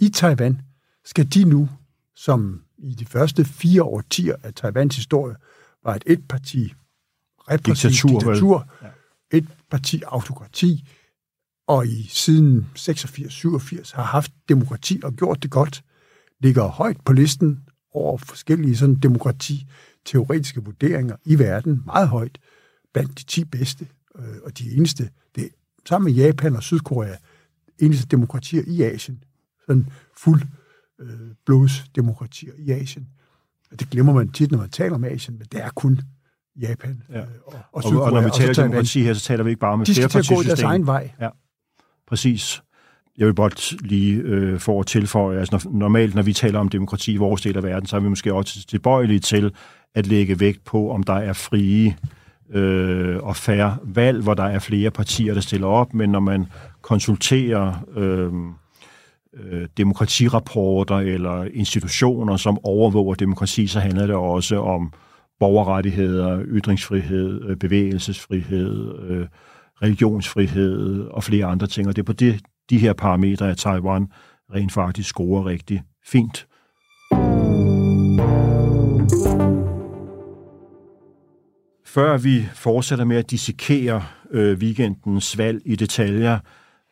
I 0.00 0.08
Taiwan 0.08 0.60
skal 1.04 1.26
de 1.34 1.44
nu, 1.44 1.68
som 2.14 2.62
i 2.78 2.94
de 2.94 3.06
første 3.06 3.44
fire 3.44 3.82
årtier 3.82 4.36
af 4.42 4.54
Taiwans 4.54 4.96
historie, 4.96 5.36
var 5.84 5.94
et 5.94 6.02
etparti 6.06 6.74
repræsentativ 7.50 8.10
diktatur, 8.10 8.32
diktatur 8.32 8.66
ja. 8.82 8.88
et 9.38 9.48
parti 9.70 10.02
autokrati, 10.06 10.88
og 11.66 11.86
i 11.86 12.06
siden 12.08 12.66
86-87 12.78 13.96
har 13.96 14.02
haft 14.02 14.32
demokrati 14.48 15.00
og 15.04 15.12
gjort 15.12 15.42
det 15.42 15.50
godt, 15.50 15.84
ligger 16.40 16.68
højt 16.68 16.96
på 17.04 17.12
listen 17.12 17.60
over 17.92 18.18
forskellige 18.18 18.76
sådan 18.76 18.94
demokrati-teoretiske 18.94 20.64
vurderinger 20.64 21.16
i 21.24 21.38
verden, 21.38 21.82
meget 21.86 22.08
højt, 22.08 22.38
blandt 22.92 23.18
de 23.18 23.24
10 23.24 23.44
bedste 23.44 23.86
øh, 24.18 24.24
og 24.44 24.58
de 24.58 24.76
eneste, 24.76 25.10
det 25.36 25.48
sammen 25.88 26.12
med 26.14 26.22
Japan 26.22 26.56
og 26.56 26.62
Sydkorea, 26.62 27.16
eneste 27.78 28.06
demokratier 28.06 28.62
i 28.66 28.82
Asien, 28.82 29.24
sådan 29.66 29.86
fuld 30.16 30.42
øh, 31.00 31.08
blodsdemokratier 31.46 32.52
i 32.58 32.70
Asien. 32.70 33.08
Og 33.70 33.80
det 33.80 33.90
glemmer 33.90 34.12
man 34.12 34.32
tit, 34.32 34.50
når 34.50 34.58
man 34.58 34.70
taler 34.70 34.94
om 34.94 35.04
Asien, 35.04 35.38
men 35.38 35.46
det 35.52 35.62
er 35.62 35.70
kun 35.70 36.00
Japan 36.56 37.02
ja. 37.08 37.20
øh, 37.20 37.26
og, 37.46 37.54
og 37.72 37.82
Sydkorea. 37.82 38.00
Og, 38.00 38.06
og 38.06 38.12
når 38.12 38.22
vi 38.22 38.30
taler 38.34 38.54
demokrati 38.54 39.02
her, 39.02 39.14
så 39.14 39.20
taler 39.20 39.44
vi 39.44 39.50
ikke 39.50 39.60
bare 39.60 39.72
om 39.72 39.80
et 39.80 39.86
De 39.86 39.94
skal 39.94 40.08
til 40.08 40.18
at 40.18 40.26
gå 40.28 40.42
deres 40.42 40.62
egen 40.62 40.86
vej. 40.86 41.10
Ja, 41.20 41.28
præcis. 42.08 42.62
Jeg 43.18 43.26
vil 43.26 43.34
blot 43.34 43.72
lige 43.80 44.16
øh, 44.16 44.58
få 44.58 44.80
at 44.80 44.86
tilføje, 44.86 45.38
altså 45.38 45.68
når, 45.72 45.78
normalt 45.78 46.14
når 46.14 46.22
vi 46.22 46.32
taler 46.32 46.58
om 46.58 46.68
demokrati 46.68 47.12
i 47.12 47.16
vores 47.16 47.42
del 47.42 47.56
af 47.56 47.62
verden, 47.62 47.86
så 47.86 47.96
er 47.96 48.00
vi 48.00 48.08
måske 48.08 48.34
også 48.34 48.66
tilbøjelige 48.66 49.20
til 49.20 49.52
at 49.94 50.06
lægge 50.06 50.40
vægt 50.40 50.64
på, 50.64 50.90
om 50.90 51.02
der 51.02 51.14
er 51.14 51.32
frie 51.32 51.96
øh, 52.50 53.16
og 53.22 53.36
færre 53.36 53.76
valg, 53.82 54.22
hvor 54.22 54.34
der 54.34 54.44
er 54.44 54.58
flere 54.58 54.90
partier, 54.90 55.34
der 55.34 55.40
stiller 55.40 55.66
op, 55.66 55.94
men 55.94 56.10
når 56.10 56.20
man 56.20 56.46
konsulterer 56.82 57.74
øh, 57.96 58.32
øh, 59.36 59.68
demokratirapporter 59.76 60.96
eller 60.96 61.44
institutioner, 61.44 62.36
som 62.36 62.58
overvåger 62.64 63.14
demokrati, 63.14 63.66
så 63.66 63.80
handler 63.80 64.06
det 64.06 64.16
også 64.16 64.60
om 64.60 64.92
borgerrettigheder, 65.40 66.42
ytringsfrihed, 66.46 67.44
øh, 67.48 67.56
bevægelsesfrihed, 67.56 68.98
øh, 69.08 69.26
religionsfrihed 69.84 71.00
og 71.00 71.24
flere 71.24 71.46
andre 71.46 71.66
ting. 71.66 71.88
Og 71.88 71.96
det 71.96 72.02
er 72.02 72.06
på 72.06 72.12
det, 72.12 72.40
de 72.70 72.78
her 72.78 72.92
parametre, 72.92 73.50
at 73.50 73.56
Taiwan 73.56 74.06
rent 74.54 74.72
faktisk 74.72 75.08
scorer 75.08 75.46
rigtig 75.46 75.82
fint. 76.06 76.46
Før 81.86 82.18
vi 82.18 82.46
fortsætter 82.54 83.04
med 83.04 83.16
at 83.16 83.30
dissekere 83.30 84.04
øh, 84.30 84.58
weekendens 84.58 85.38
valg 85.38 85.62
i 85.64 85.76
detaljer, 85.76 86.38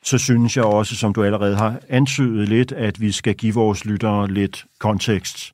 så 0.05 0.19
synes 0.19 0.57
jeg 0.57 0.65
også, 0.65 0.97
som 0.97 1.13
du 1.13 1.23
allerede 1.25 1.57
har 1.57 1.81
antydet 1.89 2.49
lidt, 2.49 2.73
at 2.73 3.01
vi 3.01 3.13
skal 3.13 3.35
give 3.35 3.55
vores 3.55 3.85
lyttere 3.85 4.29
lidt 4.29 4.65
kontekst. 4.79 5.53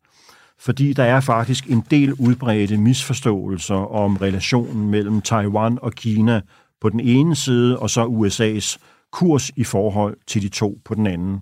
Fordi 0.59 0.92
der 0.92 1.04
er 1.04 1.21
faktisk 1.21 1.66
en 1.66 1.85
del 1.90 2.12
udbredte 2.12 2.76
misforståelser 2.76 3.75
om 3.75 4.16
relationen 4.16 4.90
mellem 4.90 5.23
Taiwan 5.23 5.78
og 5.83 5.92
Kina 5.92 6.40
på 6.80 6.88
den 6.88 7.00
ene 7.00 7.37
side, 7.37 7.78
og 7.78 7.90
så 7.90 8.04
USA's 8.04 8.78
kurs 9.12 9.50
i 9.56 9.64
forhold 9.64 10.16
til 10.26 10.42
de 10.42 10.49
to 10.49 10.78
på 10.85 10.94
den 10.94 11.06
anden. 11.06 11.40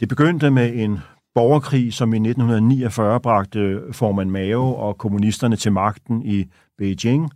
Det 0.00 0.08
begyndte 0.08 0.50
med 0.50 0.72
en 0.74 0.98
borgerkrig, 1.34 1.92
som 1.92 2.14
i 2.14 2.16
1949 2.16 3.20
bragte 3.20 3.80
formand 3.92 4.30
Mao 4.30 4.74
og 4.74 4.98
kommunisterne 4.98 5.56
til 5.56 5.72
magten 5.72 6.22
i 6.22 6.44
Beijing, 6.78 7.30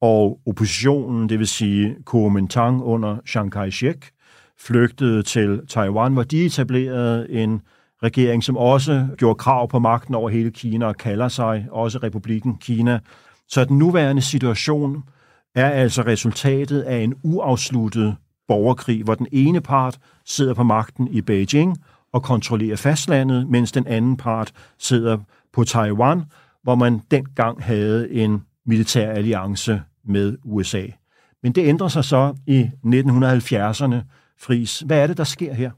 og 0.00 0.40
oppositionen, 0.46 1.28
det 1.28 1.38
vil 1.38 1.46
sige 1.46 1.96
Kuomintang 2.04 2.82
under 2.82 3.16
Chiang 3.26 3.52
Kai-shek, 3.56 4.10
flygtede 4.58 5.22
til 5.22 5.60
Taiwan, 5.68 6.12
hvor 6.12 6.22
de 6.22 6.44
etablerede 6.44 7.30
en 7.30 7.60
regering, 8.02 8.44
som 8.44 8.56
også 8.56 9.08
gjorde 9.18 9.38
krav 9.38 9.68
på 9.68 9.78
magten 9.78 10.14
over 10.14 10.30
hele 10.30 10.50
Kina 10.50 10.86
og 10.86 10.96
kalder 10.96 11.28
sig 11.28 11.66
også 11.70 11.98
Republiken 12.02 12.56
Kina. 12.56 13.00
Så 13.48 13.64
den 13.64 13.78
nuværende 13.78 14.22
situation 14.22 15.04
er 15.54 15.70
altså 15.70 16.02
resultatet 16.02 16.82
af 16.82 16.98
en 16.98 17.14
uafsluttet 17.22 18.16
borgerkrig, 18.48 19.02
hvor 19.02 19.14
den 19.14 19.26
ene 19.32 19.60
part 19.60 19.98
sidder 20.24 20.54
på 20.54 20.62
magten 20.62 21.08
i 21.08 21.20
Beijing 21.20 21.76
og 22.12 22.22
kontrollerer 22.22 22.76
fastlandet, 22.76 23.48
mens 23.48 23.72
den 23.72 23.86
anden 23.86 24.16
part 24.16 24.52
sidder 24.78 25.18
på 25.52 25.64
Taiwan, 25.64 26.22
hvor 26.62 26.74
man 26.74 27.00
dengang 27.10 27.62
havde 27.62 28.12
en 28.12 28.42
militær 28.66 29.10
alliance 29.10 29.82
med 30.04 30.36
USA. 30.44 30.86
Men 31.42 31.52
det 31.52 31.66
ændrer 31.66 31.88
sig 31.88 32.04
så 32.04 32.34
i 32.46 32.70
1970'erne. 32.86 33.96
Fris, 34.40 34.80
hvad 34.80 34.98
er 34.98 35.06
det, 35.06 35.16
der 35.16 35.24
sker 35.24 35.54
her? 35.54 35.70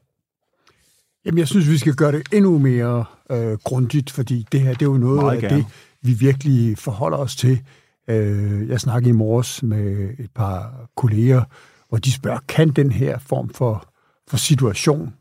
Jamen, 1.24 1.38
jeg 1.38 1.48
synes, 1.48 1.70
vi 1.70 1.78
skal 1.78 1.94
gøre 1.94 2.12
det 2.12 2.22
endnu 2.32 2.58
mere 2.58 3.04
øh, 3.30 3.58
grundigt, 3.64 4.10
fordi 4.10 4.46
det 4.52 4.60
her, 4.60 4.72
det 4.72 4.82
er 4.82 4.86
jo 4.86 4.96
noget 4.96 5.22
Meget 5.22 5.36
af 5.36 5.40
gerne. 5.40 5.56
det, 5.56 5.66
vi 6.02 6.12
virkelig 6.12 6.78
forholder 6.78 7.18
os 7.18 7.36
til. 7.36 7.60
Øh, 8.08 8.68
jeg 8.68 8.80
snakkede 8.80 9.10
i 9.10 9.12
morges 9.12 9.62
med 9.62 10.14
et 10.18 10.30
par 10.34 10.88
kolleger, 10.96 11.42
hvor 11.88 11.98
de 11.98 12.12
spørger, 12.12 12.38
kan 12.48 12.68
den 12.68 12.90
her 12.90 13.18
form 13.18 13.48
for, 13.48 13.88
for 14.28 14.36
situation 14.36 15.14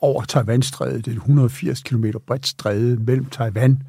over 0.00 0.24
Taiwanstrædet, 0.24 1.06
det 1.06 1.14
180 1.14 1.82
km 1.82 2.04
bredt 2.26 2.46
stræde 2.46 2.96
mellem 2.96 3.24
Taiwan 3.24 3.82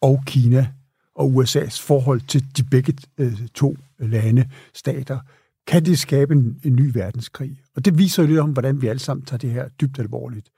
og 0.00 0.22
Kina 0.26 0.68
og 1.14 1.42
USA's 1.42 1.82
forhold 1.82 2.20
til 2.20 2.56
de 2.56 2.64
begge 2.64 2.94
øh, 3.18 3.46
to 3.54 3.76
lande, 3.98 4.48
stater, 4.74 5.18
kan 5.66 5.84
det 5.84 5.98
skabe 5.98 6.34
en, 6.34 6.60
en 6.64 6.76
ny 6.76 6.90
verdenskrig? 6.94 7.60
Og 7.76 7.84
det 7.84 7.98
viser 7.98 8.22
jo 8.22 8.26
lidt 8.28 8.40
om, 8.40 8.50
hvordan 8.50 8.82
vi 8.82 8.86
alle 8.86 9.00
sammen 9.00 9.24
tager 9.26 9.38
det 9.38 9.50
her 9.50 9.68
dybt 9.68 9.98
alvorligt. 9.98 10.48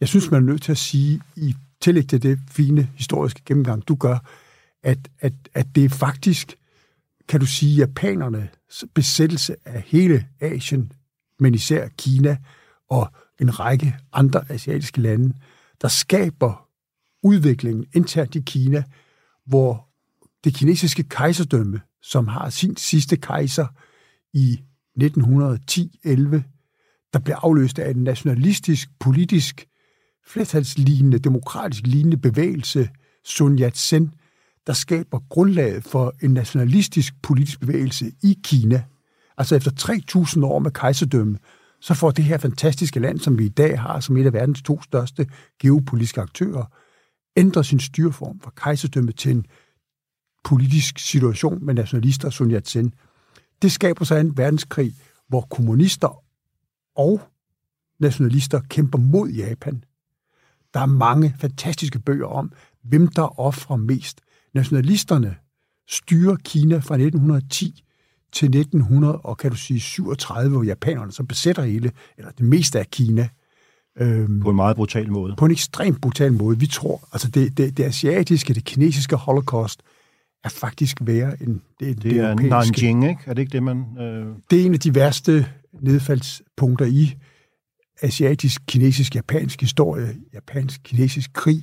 Jeg 0.00 0.08
synes, 0.08 0.30
man 0.30 0.42
er 0.42 0.46
nødt 0.46 0.62
til 0.62 0.72
at 0.72 0.78
sige, 0.78 1.20
i 1.36 1.54
tillæg 1.80 2.08
til 2.08 2.22
det 2.22 2.38
fine 2.50 2.88
historiske 2.94 3.42
gennemgang, 3.46 3.88
du 3.88 3.94
gør, 3.94 4.18
at, 4.82 4.98
at, 5.20 5.32
at 5.54 5.66
det 5.74 5.84
er 5.84 5.88
faktisk, 5.88 6.54
kan 7.28 7.40
du 7.40 7.46
sige, 7.46 7.76
japanernes 7.76 8.84
besættelse 8.94 9.56
af 9.64 9.82
hele 9.86 10.26
Asien, 10.40 10.92
men 11.38 11.54
især 11.54 11.88
Kina 11.88 12.36
og 12.90 13.12
en 13.40 13.60
række 13.60 13.96
andre 14.12 14.44
asiatiske 14.48 15.00
lande, 15.00 15.34
der 15.80 15.88
skaber 15.88 16.68
udviklingen 17.22 17.86
internt 17.94 18.34
i 18.34 18.40
Kina, 18.46 18.84
hvor 19.46 19.88
det 20.44 20.54
kinesiske 20.54 21.02
kejserdømme, 21.02 21.80
som 22.02 22.28
har 22.28 22.50
sin 22.50 22.76
sidste 22.76 23.16
kejser 23.16 23.66
i 24.32 24.60
1910-11, 25.00 26.42
der 27.12 27.18
blev 27.18 27.36
afløst 27.38 27.78
af 27.78 27.90
en 27.90 28.04
nationalistisk, 28.04 28.88
politisk, 29.00 29.68
flertalslignende, 30.26 31.18
demokratisk 31.18 31.86
lignende 31.86 32.16
bevægelse, 32.16 32.90
Sun 33.24 33.58
Yat-sen, 33.58 34.14
der 34.68 34.74
skaber 34.74 35.18
grundlaget 35.28 35.84
for 35.84 36.14
en 36.22 36.30
nationalistisk 36.30 37.14
politisk 37.22 37.60
bevægelse 37.60 38.12
i 38.22 38.38
Kina. 38.44 38.84
Altså 39.38 39.56
efter 39.56 39.70
3.000 40.40 40.44
år 40.44 40.58
med 40.58 40.70
kejserdømme, 40.70 41.38
så 41.80 41.94
får 41.94 42.10
det 42.10 42.24
her 42.24 42.38
fantastiske 42.38 43.00
land, 43.00 43.18
som 43.18 43.38
vi 43.38 43.44
i 43.44 43.48
dag 43.48 43.80
har 43.80 44.00
som 44.00 44.16
et 44.16 44.26
af 44.26 44.32
verdens 44.32 44.62
to 44.62 44.82
største 44.82 45.26
geopolitiske 45.60 46.20
aktører, 46.20 46.64
ændret 47.36 47.66
sin 47.66 47.80
styreform 47.80 48.40
fra 48.40 48.52
kejserdømme 48.56 49.12
til 49.12 49.30
en 49.30 49.46
politisk 50.44 50.98
situation 50.98 51.64
med 51.64 51.74
nationalister 51.74 52.30
Sun 52.30 52.50
Yat-sen. 52.50 52.94
Det 53.62 53.72
skaber 53.72 54.04
så 54.04 54.14
en 54.14 54.36
verdenskrig, 54.36 54.94
hvor 55.28 55.40
kommunister 55.40 56.24
og 56.96 57.20
nationalister 58.00 58.60
kæmper 58.60 58.98
mod 58.98 59.28
Japan. 59.28 59.84
Der 60.74 60.80
er 60.80 60.86
mange 60.86 61.34
fantastiske 61.40 61.98
bøger 61.98 62.26
om, 62.26 62.52
hvem 62.82 63.06
der 63.06 63.40
offrer 63.40 63.76
mest. 63.76 64.20
Nationalisterne 64.54 65.36
styrer 65.88 66.36
Kina 66.44 66.74
fra 66.74 66.94
1910 66.94 67.84
til 68.32 68.46
1900, 68.46 69.18
og 69.18 69.38
kan 69.38 69.50
du 69.50 69.56
sige 69.56 69.80
37, 69.80 70.50
hvor 70.50 70.62
japanerne 70.62 71.12
så 71.12 71.22
besætter 71.22 71.62
hele, 71.62 71.92
eller 72.18 72.30
det 72.30 72.46
meste 72.46 72.78
af 72.78 72.90
Kina. 72.90 73.28
Øhm, 74.00 74.40
på 74.40 74.50
en 74.50 74.56
meget 74.56 74.76
brutal 74.76 75.10
måde. 75.10 75.34
På 75.38 75.44
en 75.44 75.50
ekstremt 75.50 76.00
brutal 76.00 76.32
måde. 76.32 76.58
Vi 76.58 76.66
tror, 76.66 77.08
altså 77.12 77.30
det, 77.30 77.58
det, 77.58 77.76
det 77.76 77.84
asiatiske, 77.84 78.54
det 78.54 78.64
kinesiske 78.64 79.16
holocaust, 79.16 79.82
er 80.44 80.48
faktisk 80.48 80.98
værre 81.00 81.42
end 81.42 81.60
det, 81.80 81.96
det, 81.96 82.02
det 82.02 82.18
er 82.18 82.34
Nanjing, 82.34 83.08
ikke? 83.08 83.20
Er 83.26 83.34
det 83.34 83.42
ikke 83.42 83.52
det, 83.52 83.62
man... 83.62 83.84
Øh... 84.00 84.26
Det 84.50 84.60
er 84.60 84.66
en 84.66 84.74
af 84.74 84.80
de 84.80 84.94
værste 84.94 85.46
nedfaldspunkter 85.80 86.86
i 86.86 87.14
asiatisk, 88.02 88.62
kinesisk, 88.66 89.14
japansk 89.14 89.60
historie, 89.60 90.16
japansk, 90.34 90.80
kinesisk 90.84 91.32
krig, 91.32 91.62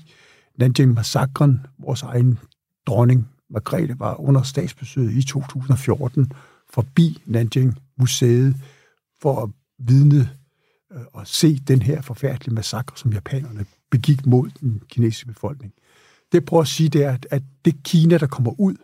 Nanjing-massakren. 0.60 1.66
Vores 1.80 2.02
egen 2.02 2.40
dronning, 2.88 3.30
Margrethe, 3.50 4.00
var 4.00 4.22
under 4.22 4.44
statsbesøget 4.44 5.12
i 5.12 5.24
2014 5.24 6.32
forbi 6.70 7.22
Nanjing-museet 7.26 8.56
for 9.22 9.44
at 9.44 9.50
vidne 9.80 10.30
øh, 10.92 11.02
og 11.14 11.28
se 11.28 11.60
den 11.60 11.82
her 11.82 12.02
forfærdelige 12.02 12.56
massakre, 12.56 12.98
som 12.98 13.14
japanerne 13.14 13.66
begik 13.92 14.26
mod 14.26 14.50
den 14.60 14.82
kinesiske 14.90 15.28
befolkning. 15.28 15.74
Det 16.32 16.46
prøver 16.46 16.62
at 16.62 16.68
sige, 16.68 16.90
det 16.90 17.04
er, 17.04 17.12
at, 17.12 17.28
at 17.32 17.44
det 17.66 17.76
Kina, 17.84 18.18
der 18.18 18.28
kommer 18.28 18.60
ud 18.60 18.76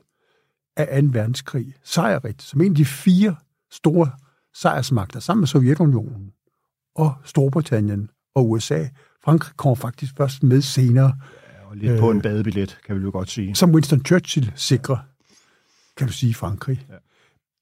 af 0.77 1.01
2. 1.03 1.09
verdenskrig, 1.11 1.73
sejrigt, 1.83 2.41
som 2.41 2.61
en 2.61 2.71
af 2.71 2.75
de 2.75 2.85
fire 2.85 3.35
store 3.71 4.11
sejrsmagter, 4.53 5.19
sammen 5.19 5.41
med 5.41 5.47
Sovjetunionen 5.47 6.31
og 6.95 7.13
Storbritannien 7.25 8.09
og 8.35 8.49
USA. 8.49 8.87
Frankrig 9.23 9.57
kommer 9.57 9.75
faktisk 9.75 10.17
først 10.17 10.43
med 10.43 10.61
senere. 10.61 11.17
Og 11.71 11.77
lidt 11.77 11.91
øh, 11.91 11.99
på 11.99 12.11
en 12.11 12.21
badebillet, 12.21 12.77
kan 12.85 12.95
vi 12.95 13.01
jo 13.01 13.11
godt 13.11 13.29
sige. 13.29 13.55
Som 13.55 13.71
Winston 13.71 14.05
Churchill 14.05 14.51
sikrer, 14.55 14.97
kan 15.97 16.07
du 16.07 16.13
sige, 16.13 16.33
Frankrig. 16.33 16.85
Ja. 16.89 16.95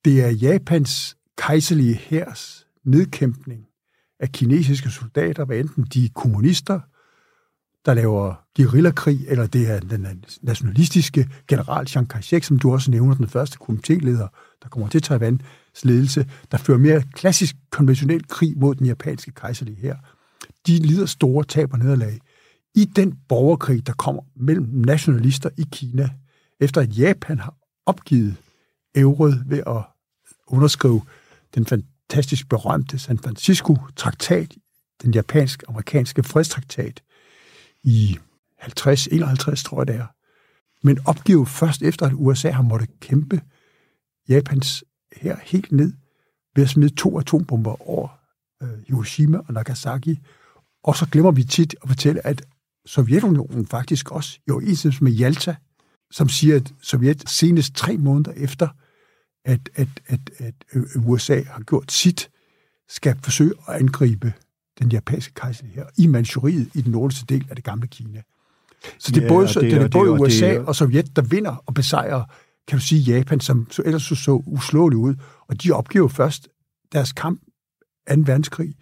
Det 0.06 0.24
er 0.24 0.30
Japans 0.30 1.18
kejserlige 1.38 1.96
hærs 1.96 2.68
nedkæmpning 2.84 3.66
af 4.20 4.32
kinesiske 4.32 4.90
soldater, 4.90 5.46
hvad 5.46 5.58
enten 5.58 5.84
de 5.84 6.06
er 6.06 6.10
kommunister, 6.16 6.80
der 7.86 7.94
laver 7.94 8.36
guerillakrig, 8.58 9.26
eller 9.28 9.48
det 9.48 9.72
er 9.72 9.80
den 9.80 10.26
nationalistiske 10.42 11.30
general 11.48 11.88
Chiang 11.88 12.14
Kai-shek, 12.14 12.44
som 12.44 12.60
du 12.60 12.72
også 12.72 12.92
nævner, 12.92 13.16
den 13.16 13.28
første 13.28 13.58
komitéleder, 13.62 14.58
der 14.64 14.70
kommer 14.70 14.88
til 14.90 15.02
Taiwans 15.02 15.42
ledelse, 15.84 16.30
der 16.52 16.58
fører 16.58 16.78
mere 16.78 17.04
klassisk 17.14 17.56
konventionel 17.72 18.28
krig 18.28 18.58
mod 18.58 18.76
den 18.76 18.86
japanske 18.86 19.32
kejserlige 19.32 19.78
her. 19.78 19.96
De 20.68 20.78
lider 20.78 21.06
store 21.06 21.44
tab 21.44 21.74
og 21.74 21.80
nederlag. 21.80 22.20
I 22.76 22.86
den 22.86 23.20
borgerkrig, 23.28 23.88
der 23.88 23.94
kommer 23.94 24.22
mellem 24.36 24.68
nationalister 24.74 25.50
i 25.58 25.66
Kina, 25.72 26.10
efter 26.60 26.82
at 26.82 26.98
Japan 26.98 27.40
har 27.40 27.56
opgivet 27.86 28.36
euroet 28.96 29.44
ved 29.46 29.64
at 29.68 29.84
underskrive 30.48 31.02
den 31.56 31.66
fantastisk 31.66 32.50
berømte 32.50 33.00
San 33.00 33.20
Francisco-traktat, 33.20 34.56
den 35.02 35.14
japansk-amerikanske 35.14 36.24
fredstraktat, 36.24 37.04
i 37.84 38.18
50-51, 38.62 39.64
tror 39.64 39.80
jeg 39.80 39.88
det 39.88 39.96
er. 39.96 40.08
Men 40.84 41.00
opgive 41.06 41.46
først 41.46 41.82
efter, 41.82 42.06
at 42.06 42.14
USA 42.16 42.52
har 42.52 42.64
måttet 42.64 43.00
kæmpe 43.00 43.42
Japans 44.30 44.84
her 45.16 45.38
helt 45.44 45.72
ned 45.72 45.94
ved 46.56 46.64
at 46.64 46.70
smide 46.70 46.96
to 46.96 47.20
atombomber 47.20 47.90
over 47.90 48.08
øh, 48.64 48.80
Hiroshima 48.88 49.38
og 49.38 49.54
Nagasaki. 49.54 50.20
Og 50.84 50.96
så 50.96 51.06
glemmer 51.12 51.32
vi 51.32 51.44
tit 51.44 51.76
at 51.84 51.90
fortælle, 51.90 52.28
at 52.28 52.46
Sovjetunionen 52.90 53.68
faktisk 53.68 54.12
også 54.12 54.40
i 54.48 54.52
overensstemmelse 54.52 55.04
med 55.04 55.12
Jalta, 55.12 55.56
som 56.12 56.30
siger, 56.30 56.56
at 56.56 56.74
Sovjet 56.82 57.30
senest 57.30 57.76
tre 57.76 57.98
måneder 57.98 58.32
efter, 58.32 58.68
at, 59.46 59.70
at, 59.76 59.88
at, 60.08 60.20
at 60.38 60.54
USA 60.96 61.42
har 61.42 61.62
gjort 61.62 61.92
sit, 61.92 62.30
skal 62.88 63.18
forsøge 63.24 63.54
at 63.68 63.76
angribe 63.76 64.34
den 64.80 64.90
japanske 64.90 65.34
kejserlige 65.34 65.76
her 65.76 65.86
i 65.98 66.08
Manchuriet, 66.08 66.70
i 66.76 66.82
den 66.82 66.92
nordligste 66.92 67.26
del 67.26 67.46
af 67.50 67.56
det 67.56 67.66
gamle 67.66 67.88
Kina. 67.88 68.22
Så 68.98 69.12
det 69.12 69.24
er 69.24 69.28
både, 69.28 69.48
ja, 69.56 69.60
det, 69.60 69.72
det 69.72 69.82
er 69.82 69.88
både 69.88 70.12
det, 70.12 70.20
USA 70.20 70.54
det, 70.54 70.66
og 70.66 70.76
Sovjet, 70.76 71.16
der 71.16 71.22
vinder 71.22 71.64
og 71.66 71.74
besejrer, 71.74 72.24
kan 72.68 72.78
du 72.78 72.84
sige, 72.84 73.02
Japan, 73.02 73.40
som 73.40 73.72
så 73.72 73.82
ellers 73.86 74.04
så, 74.04 74.16
så 74.16 74.32
uslåeligt 74.32 75.00
ud. 75.00 75.16
Og 75.48 75.64
de 75.64 75.72
opgiver 75.72 76.08
først 76.08 76.48
deres 76.92 77.12
kamp 77.12 77.42
2. 78.10 78.16
verdenskrig 78.18 78.74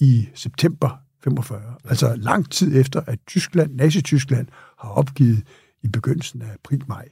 i 0.00 0.28
september 0.34 1.03
45. 1.24 1.60
Ja. 1.62 1.88
Altså 1.88 2.14
lang 2.16 2.50
tid 2.50 2.80
efter, 2.80 3.02
at 3.06 3.18
Tyskland, 3.26 3.74
Nazi-Tyskland, 3.74 4.46
har 4.78 4.88
opgivet 4.88 5.42
i 5.82 5.88
begyndelsen 5.88 6.42
af 6.42 6.54
april-maj. 6.54 7.08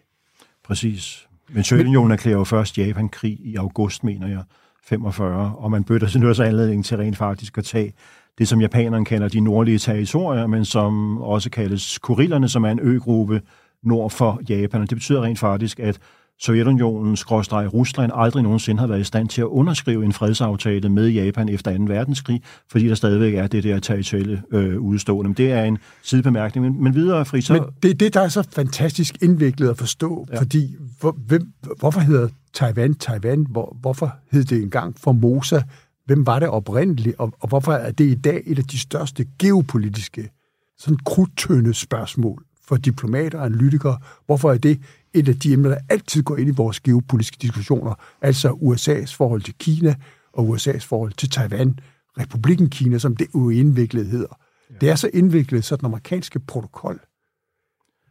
Præcis. 0.64 1.26
Men 1.48 1.64
Sovjetunionen 1.64 2.10
erklærer 2.10 2.36
jo 2.36 2.44
først 2.44 2.78
Japan-krig 2.78 3.38
i 3.40 3.56
august, 3.56 4.04
mener 4.04 4.28
jeg, 4.28 4.42
45, 4.84 5.54
og 5.56 5.70
man 5.70 5.84
bøtter 5.84 6.08
sig 6.08 6.20
nu 6.20 6.28
også 6.28 6.44
anledning 6.44 6.84
til 6.84 6.96
rent 6.96 7.16
faktisk 7.16 7.58
at 7.58 7.64
tage 7.64 7.92
det, 8.38 8.48
som 8.48 8.60
japanerne 8.60 9.04
kalder 9.04 9.28
de 9.28 9.40
nordlige 9.40 9.78
territorier, 9.78 10.46
men 10.46 10.64
som 10.64 11.18
også 11.18 11.50
kaldes 11.50 11.98
Kurillerne, 11.98 12.48
som 12.48 12.64
er 12.64 12.70
en 12.70 12.80
øgruppe 12.80 13.42
nord 13.82 14.10
for 14.10 14.40
Japan. 14.48 14.80
Og 14.80 14.90
det 14.90 14.96
betyder 14.96 15.22
rent 15.22 15.38
faktisk, 15.38 15.80
at 15.80 15.98
Sovjetunionen, 16.42 17.16
skråstreg 17.16 17.74
Rusland, 17.74 18.12
aldrig 18.14 18.42
nogensinde 18.42 18.80
har 18.80 18.86
været 18.86 19.00
i 19.00 19.04
stand 19.04 19.28
til 19.28 19.40
at 19.40 19.46
underskrive 19.46 20.04
en 20.04 20.12
fredsaftale 20.12 20.88
med 20.88 21.08
Japan 21.08 21.48
efter 21.48 21.78
2. 21.78 21.84
verdenskrig, 21.84 22.42
fordi 22.70 22.88
der 22.88 22.94
stadigvæk 22.94 23.34
er 23.34 23.46
det 23.46 23.64
der 23.64 23.78
territoriale 23.78 24.42
øh, 24.52 24.80
udstående. 24.80 25.28
Men 25.28 25.36
det 25.36 25.52
er 25.52 25.64
en 25.64 25.78
sidebemærkning. 26.02 26.66
Men, 26.66 26.82
men 26.82 26.94
videre, 26.94 27.24
Fri, 27.24 27.40
så... 27.40 27.52
Men 27.52 27.62
det 27.82 27.90
er 27.90 27.94
det, 27.94 28.14
der 28.14 28.20
er 28.20 28.28
så 28.28 28.48
fantastisk 28.52 29.22
indviklet 29.22 29.68
at 29.68 29.78
forstå, 29.78 30.26
ja. 30.32 30.40
fordi 30.40 30.76
hvor, 31.00 31.16
hvem, 31.26 31.52
hvorfor 31.78 32.00
hedder 32.00 32.28
Taiwan 32.52 32.94
Taiwan? 32.94 33.46
Hvor, 33.50 33.76
hvorfor 33.80 34.14
hed 34.32 34.44
det 34.44 34.62
engang 34.62 34.96
Formosa? 34.98 35.62
Hvem 36.06 36.26
var 36.26 36.38
det 36.38 36.48
oprindeligt, 36.48 37.16
og, 37.18 37.32
og 37.40 37.48
hvorfor 37.48 37.72
er 37.72 37.90
det 37.90 38.04
i 38.04 38.14
dag 38.14 38.42
et 38.46 38.58
af 38.58 38.64
de 38.64 38.78
største 38.78 39.26
geopolitiske, 39.38 40.30
sådan 40.78 40.98
krudtønde 41.04 41.74
spørgsmål 41.74 42.44
for 42.68 42.76
diplomater 42.76 43.38
og 43.38 43.44
analytikere? 43.44 43.98
Hvorfor 44.26 44.52
er 44.52 44.58
det 44.58 44.80
et 45.14 45.28
af 45.28 45.38
de 45.38 45.52
emner, 45.52 45.68
der 45.68 45.78
altid 45.88 46.22
går 46.22 46.36
ind 46.36 46.48
i 46.48 46.52
vores 46.56 46.80
geopolitiske 46.80 47.36
diskussioner, 47.42 47.94
altså 48.20 48.48
USA's 48.48 49.16
forhold 49.16 49.42
til 49.42 49.54
Kina 49.54 49.94
og 50.32 50.56
USA's 50.56 50.78
forhold 50.78 51.12
til 51.12 51.30
Taiwan, 51.30 51.78
Republiken 52.18 52.70
Kina, 52.70 52.98
som 52.98 53.16
det 53.16 53.26
jo 53.34 53.50
indviklet 53.50 54.06
hedder. 54.06 54.38
Ja. 54.70 54.74
Det 54.80 54.90
er 54.90 54.94
så 54.94 55.10
indviklet, 55.14 55.64
så 55.64 55.76
den 55.76 55.86
amerikanske 55.86 56.40
protokol, 56.40 57.00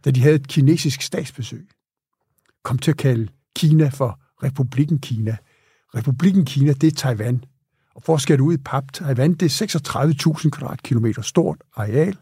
da 0.06 0.12
de 0.12 0.22
havde 0.22 0.36
et 0.36 0.48
kinesisk 0.48 1.02
statsbesøg, 1.02 1.68
kom 2.64 2.78
til 2.78 2.92
at 2.92 2.98
kalde 2.98 3.28
Kina 3.56 3.88
for 3.90 4.20
Republiken 4.44 5.00
Kina. 5.00 5.38
Republiken 5.96 6.46
Kina, 6.46 6.74
det 6.74 6.88
er 6.88 6.96
Taiwan. 6.96 7.44
Og 7.96 8.04
for 8.04 8.16
at 8.16 8.22
skære 8.22 8.42
ud 8.42 8.54
i 8.54 8.58
pap, 8.58 8.94
Taiwan, 8.94 9.34
det 9.34 9.62
er 9.62 10.36
36.000 10.40 10.50
kvadratkilometer 10.50 11.22
stort 11.22 11.58
areal, 11.76 12.18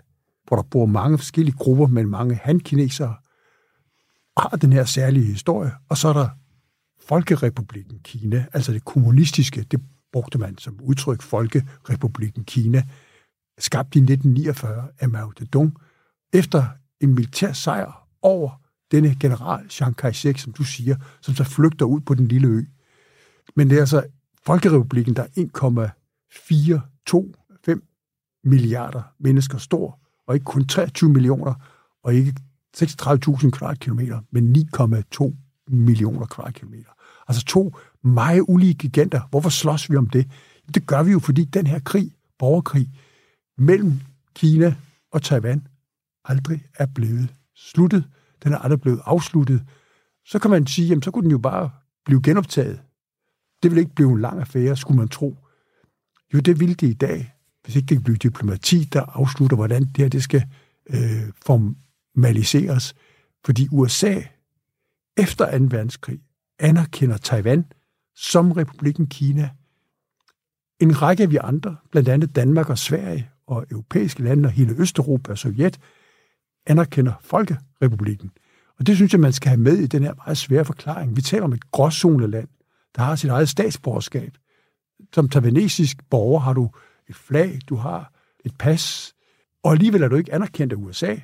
hvor 0.47 0.55
der 0.57 0.63
bor 0.63 0.85
mange 0.85 1.17
forskellige 1.17 1.55
grupper 1.57 1.87
med 1.87 2.05
mange 2.05 2.35
han-kinesere, 2.35 3.15
har 4.39 4.57
den 4.57 4.73
her 4.73 4.85
særlige 4.85 5.25
historie. 5.25 5.71
Og 5.89 5.97
så 5.97 6.07
er 6.07 6.13
der 6.13 6.29
Folkerepublikken 7.07 7.99
Kina, 8.03 8.45
altså 8.53 8.73
det 8.73 8.85
kommunistiske, 8.85 9.65
det 9.71 9.81
brugte 10.11 10.37
man 10.37 10.57
som 10.57 10.79
udtryk, 10.81 11.21
Folkerepublikken 11.21 12.43
Kina, 12.43 12.83
skabt 13.57 13.95
i 13.95 13.99
1949 13.99 14.87
af 14.99 15.09
Mao 15.09 15.31
Zedong, 15.39 15.77
efter 16.33 16.65
en 17.01 17.15
militær 17.15 17.53
sejr 17.53 18.07
over 18.21 18.61
denne 18.91 19.15
general 19.19 19.69
Chiang 19.69 19.97
Kai-shek, 19.97 20.37
som 20.37 20.53
du 20.53 20.63
siger, 20.63 20.95
som 21.21 21.35
så 21.35 21.43
flygter 21.43 21.85
ud 21.85 22.01
på 22.01 22.13
den 22.13 22.27
lille 22.27 22.47
ø. 22.47 22.63
Men 23.55 23.69
det 23.69 23.75
er 23.75 23.79
altså 23.79 24.03
Folkerepublikken, 24.45 25.15
der 25.15 25.23
er 25.23 25.27
1,425 25.37 27.81
milliarder 28.43 29.01
mennesker 29.19 29.57
stor, 29.57 29.99
og 30.27 30.35
ikke 30.35 30.45
kun 30.45 30.67
23 30.67 31.09
millioner, 31.09 31.53
og 32.03 32.13
ikke 32.13 32.35
36.000 32.77 33.49
kvadratkilometer, 33.49 34.19
men 34.31 34.55
9,2 34.55 35.33
millioner 35.67 36.25
kvadratkilometer. 36.25 36.89
Altså 37.27 37.45
to 37.45 37.75
meget 38.03 38.45
ulige 38.47 38.73
giganter. 38.73 39.21
Hvorfor 39.29 39.49
slås 39.49 39.91
vi 39.91 39.95
om 39.95 40.09
det? 40.09 40.31
Det 40.73 40.87
gør 40.87 41.03
vi 41.03 41.11
jo, 41.11 41.19
fordi 41.19 41.45
den 41.45 41.67
her 41.67 41.79
krig, 41.79 42.11
borgerkrig, 42.39 42.89
mellem 43.57 43.99
Kina 44.35 44.75
og 45.11 45.21
Taiwan, 45.21 45.67
aldrig 46.25 46.61
er 46.75 46.85
blevet 46.85 47.33
sluttet. 47.55 48.03
Den 48.43 48.53
er 48.53 48.57
aldrig 48.57 48.81
blevet 48.81 49.01
afsluttet. 49.05 49.63
Så 50.25 50.39
kan 50.39 50.51
man 50.51 50.67
sige, 50.67 50.87
jamen 50.87 51.03
så 51.03 51.11
kunne 51.11 51.23
den 51.23 51.31
jo 51.31 51.37
bare 51.37 51.69
blive 52.05 52.21
genoptaget. 52.21 52.81
Det 53.63 53.71
vil 53.71 53.79
ikke 53.79 53.95
blive 53.95 54.11
en 54.11 54.21
lang 54.21 54.39
affære, 54.39 54.77
skulle 54.77 54.97
man 54.97 55.07
tro. 55.07 55.37
Jo, 56.33 56.39
det 56.39 56.59
ville 56.59 56.75
det 56.75 56.87
i 56.87 56.93
dag, 56.93 57.33
hvis 57.63 57.75
ikke 57.75 57.85
det 57.85 57.97
kan 57.97 58.03
blive 58.03 58.17
diplomati, 58.17 58.83
der 58.83 59.01
afslutter, 59.01 59.55
hvordan 59.55 59.81
det 59.81 59.97
her 59.97 60.09
det 60.09 60.23
skal 60.23 60.43
øh, 60.89 61.31
formaliseres. 62.19 62.95
Fordi 63.45 63.67
USA 63.71 64.21
efter 65.17 65.57
2. 65.57 65.65
verdenskrig 65.69 66.19
anerkender 66.59 67.17
Taiwan 67.17 67.65
som 68.15 68.51
republikken 68.51 69.07
Kina. 69.07 69.49
En 70.79 71.01
række 71.01 71.23
af 71.23 71.31
vi 71.31 71.37
andre, 71.41 71.77
blandt 71.91 72.09
andet 72.09 72.35
Danmark 72.35 72.69
og 72.69 72.77
Sverige 72.77 73.29
og 73.47 73.65
europæiske 73.71 74.23
lande 74.23 74.47
og 74.47 74.51
hele 74.51 74.75
Østeuropa 74.77 75.31
og 75.31 75.37
Sovjet, 75.37 75.79
anerkender 76.65 77.13
Folkerepublikken. 77.21 78.31
Og 78.79 78.87
det 78.87 78.95
synes 78.95 79.13
jeg, 79.13 79.19
man 79.19 79.33
skal 79.33 79.49
have 79.49 79.61
med 79.61 79.77
i 79.77 79.87
den 79.87 80.03
her 80.03 80.13
meget 80.13 80.37
svære 80.37 80.65
forklaring. 80.65 81.15
Vi 81.15 81.21
taler 81.21 81.43
om 81.43 81.53
et 81.53 81.71
gråzoneland, 81.71 82.47
der 82.95 83.01
har 83.01 83.15
sit 83.15 83.29
eget 83.29 83.49
statsborgerskab. 83.49 84.37
Som 85.13 85.29
taiwanesisk 85.29 85.97
borger 86.09 86.39
har 86.39 86.53
du 86.53 86.69
et 87.09 87.15
flag, 87.15 87.59
du 87.69 87.75
har 87.75 88.13
et 88.45 88.57
pas, 88.57 89.13
og 89.63 89.71
alligevel 89.71 90.03
er 90.03 90.07
du 90.07 90.15
ikke 90.15 90.33
anerkendt 90.33 90.73
af 90.73 90.77
USA, 90.77 91.15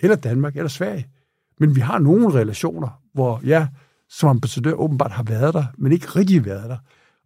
eller 0.00 0.16
Danmark, 0.16 0.56
eller 0.56 0.68
Sverige. 0.68 1.06
Men 1.60 1.76
vi 1.76 1.80
har 1.80 1.98
nogle 1.98 2.34
relationer, 2.34 2.88
hvor 3.14 3.40
jeg 3.44 3.68
som 4.08 4.28
ambassadør 4.28 4.72
åbenbart 4.72 5.10
har 5.10 5.22
været 5.22 5.54
der, 5.54 5.64
men 5.78 5.92
ikke 5.92 6.06
rigtig 6.06 6.44
været 6.44 6.70
der. 6.70 6.76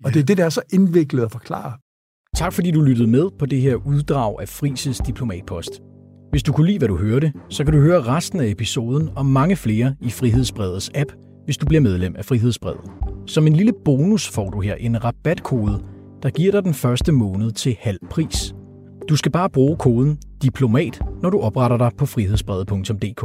Og 0.04 0.10
ja. 0.10 0.10
det 0.10 0.20
er 0.20 0.24
det, 0.24 0.36
der 0.36 0.44
er 0.44 0.48
så 0.48 0.62
indviklet 0.72 1.22
at 1.22 1.32
forklare. 1.32 1.72
Tak 2.36 2.52
fordi 2.52 2.70
du 2.70 2.80
lyttede 2.80 3.08
med 3.08 3.30
på 3.38 3.46
det 3.46 3.60
her 3.60 3.74
uddrag 3.74 4.40
af 4.40 4.48
Frises 4.48 4.98
Diplomatpost. 4.98 5.70
Hvis 6.30 6.42
du 6.42 6.52
kunne 6.52 6.66
lide, 6.66 6.78
hvad 6.78 6.88
du 6.88 6.96
hørte, 6.96 7.32
så 7.48 7.64
kan 7.64 7.72
du 7.72 7.80
høre 7.80 8.02
resten 8.02 8.40
af 8.40 8.46
episoden 8.46 9.10
og 9.16 9.26
mange 9.26 9.56
flere 9.56 9.96
i 10.00 10.10
Frihedsbredets 10.10 10.90
app, 10.94 11.12
hvis 11.44 11.56
du 11.56 11.66
bliver 11.66 11.80
medlem 11.80 12.16
af 12.16 12.24
Frihedsbredet. 12.24 12.80
Som 13.26 13.46
en 13.46 13.52
lille 13.52 13.72
bonus 13.84 14.28
får 14.28 14.50
du 14.50 14.60
her 14.60 14.74
en 14.74 15.04
rabatkode, 15.04 15.84
der 16.22 16.30
giver 16.30 16.52
dig 16.52 16.64
den 16.64 16.74
første 16.74 17.12
måned 17.12 17.52
til 17.52 17.76
halv 17.80 17.98
pris. 18.10 18.54
Du 19.10 19.16
skal 19.16 19.32
bare 19.32 19.50
bruge 19.50 19.76
koden 19.76 20.18
DIPLOMAT, 20.42 21.00
når 21.22 21.30
du 21.30 21.40
opretter 21.40 21.76
dig 21.76 21.90
på 21.98 22.06
frihedsbrevet.dk. 22.06 23.24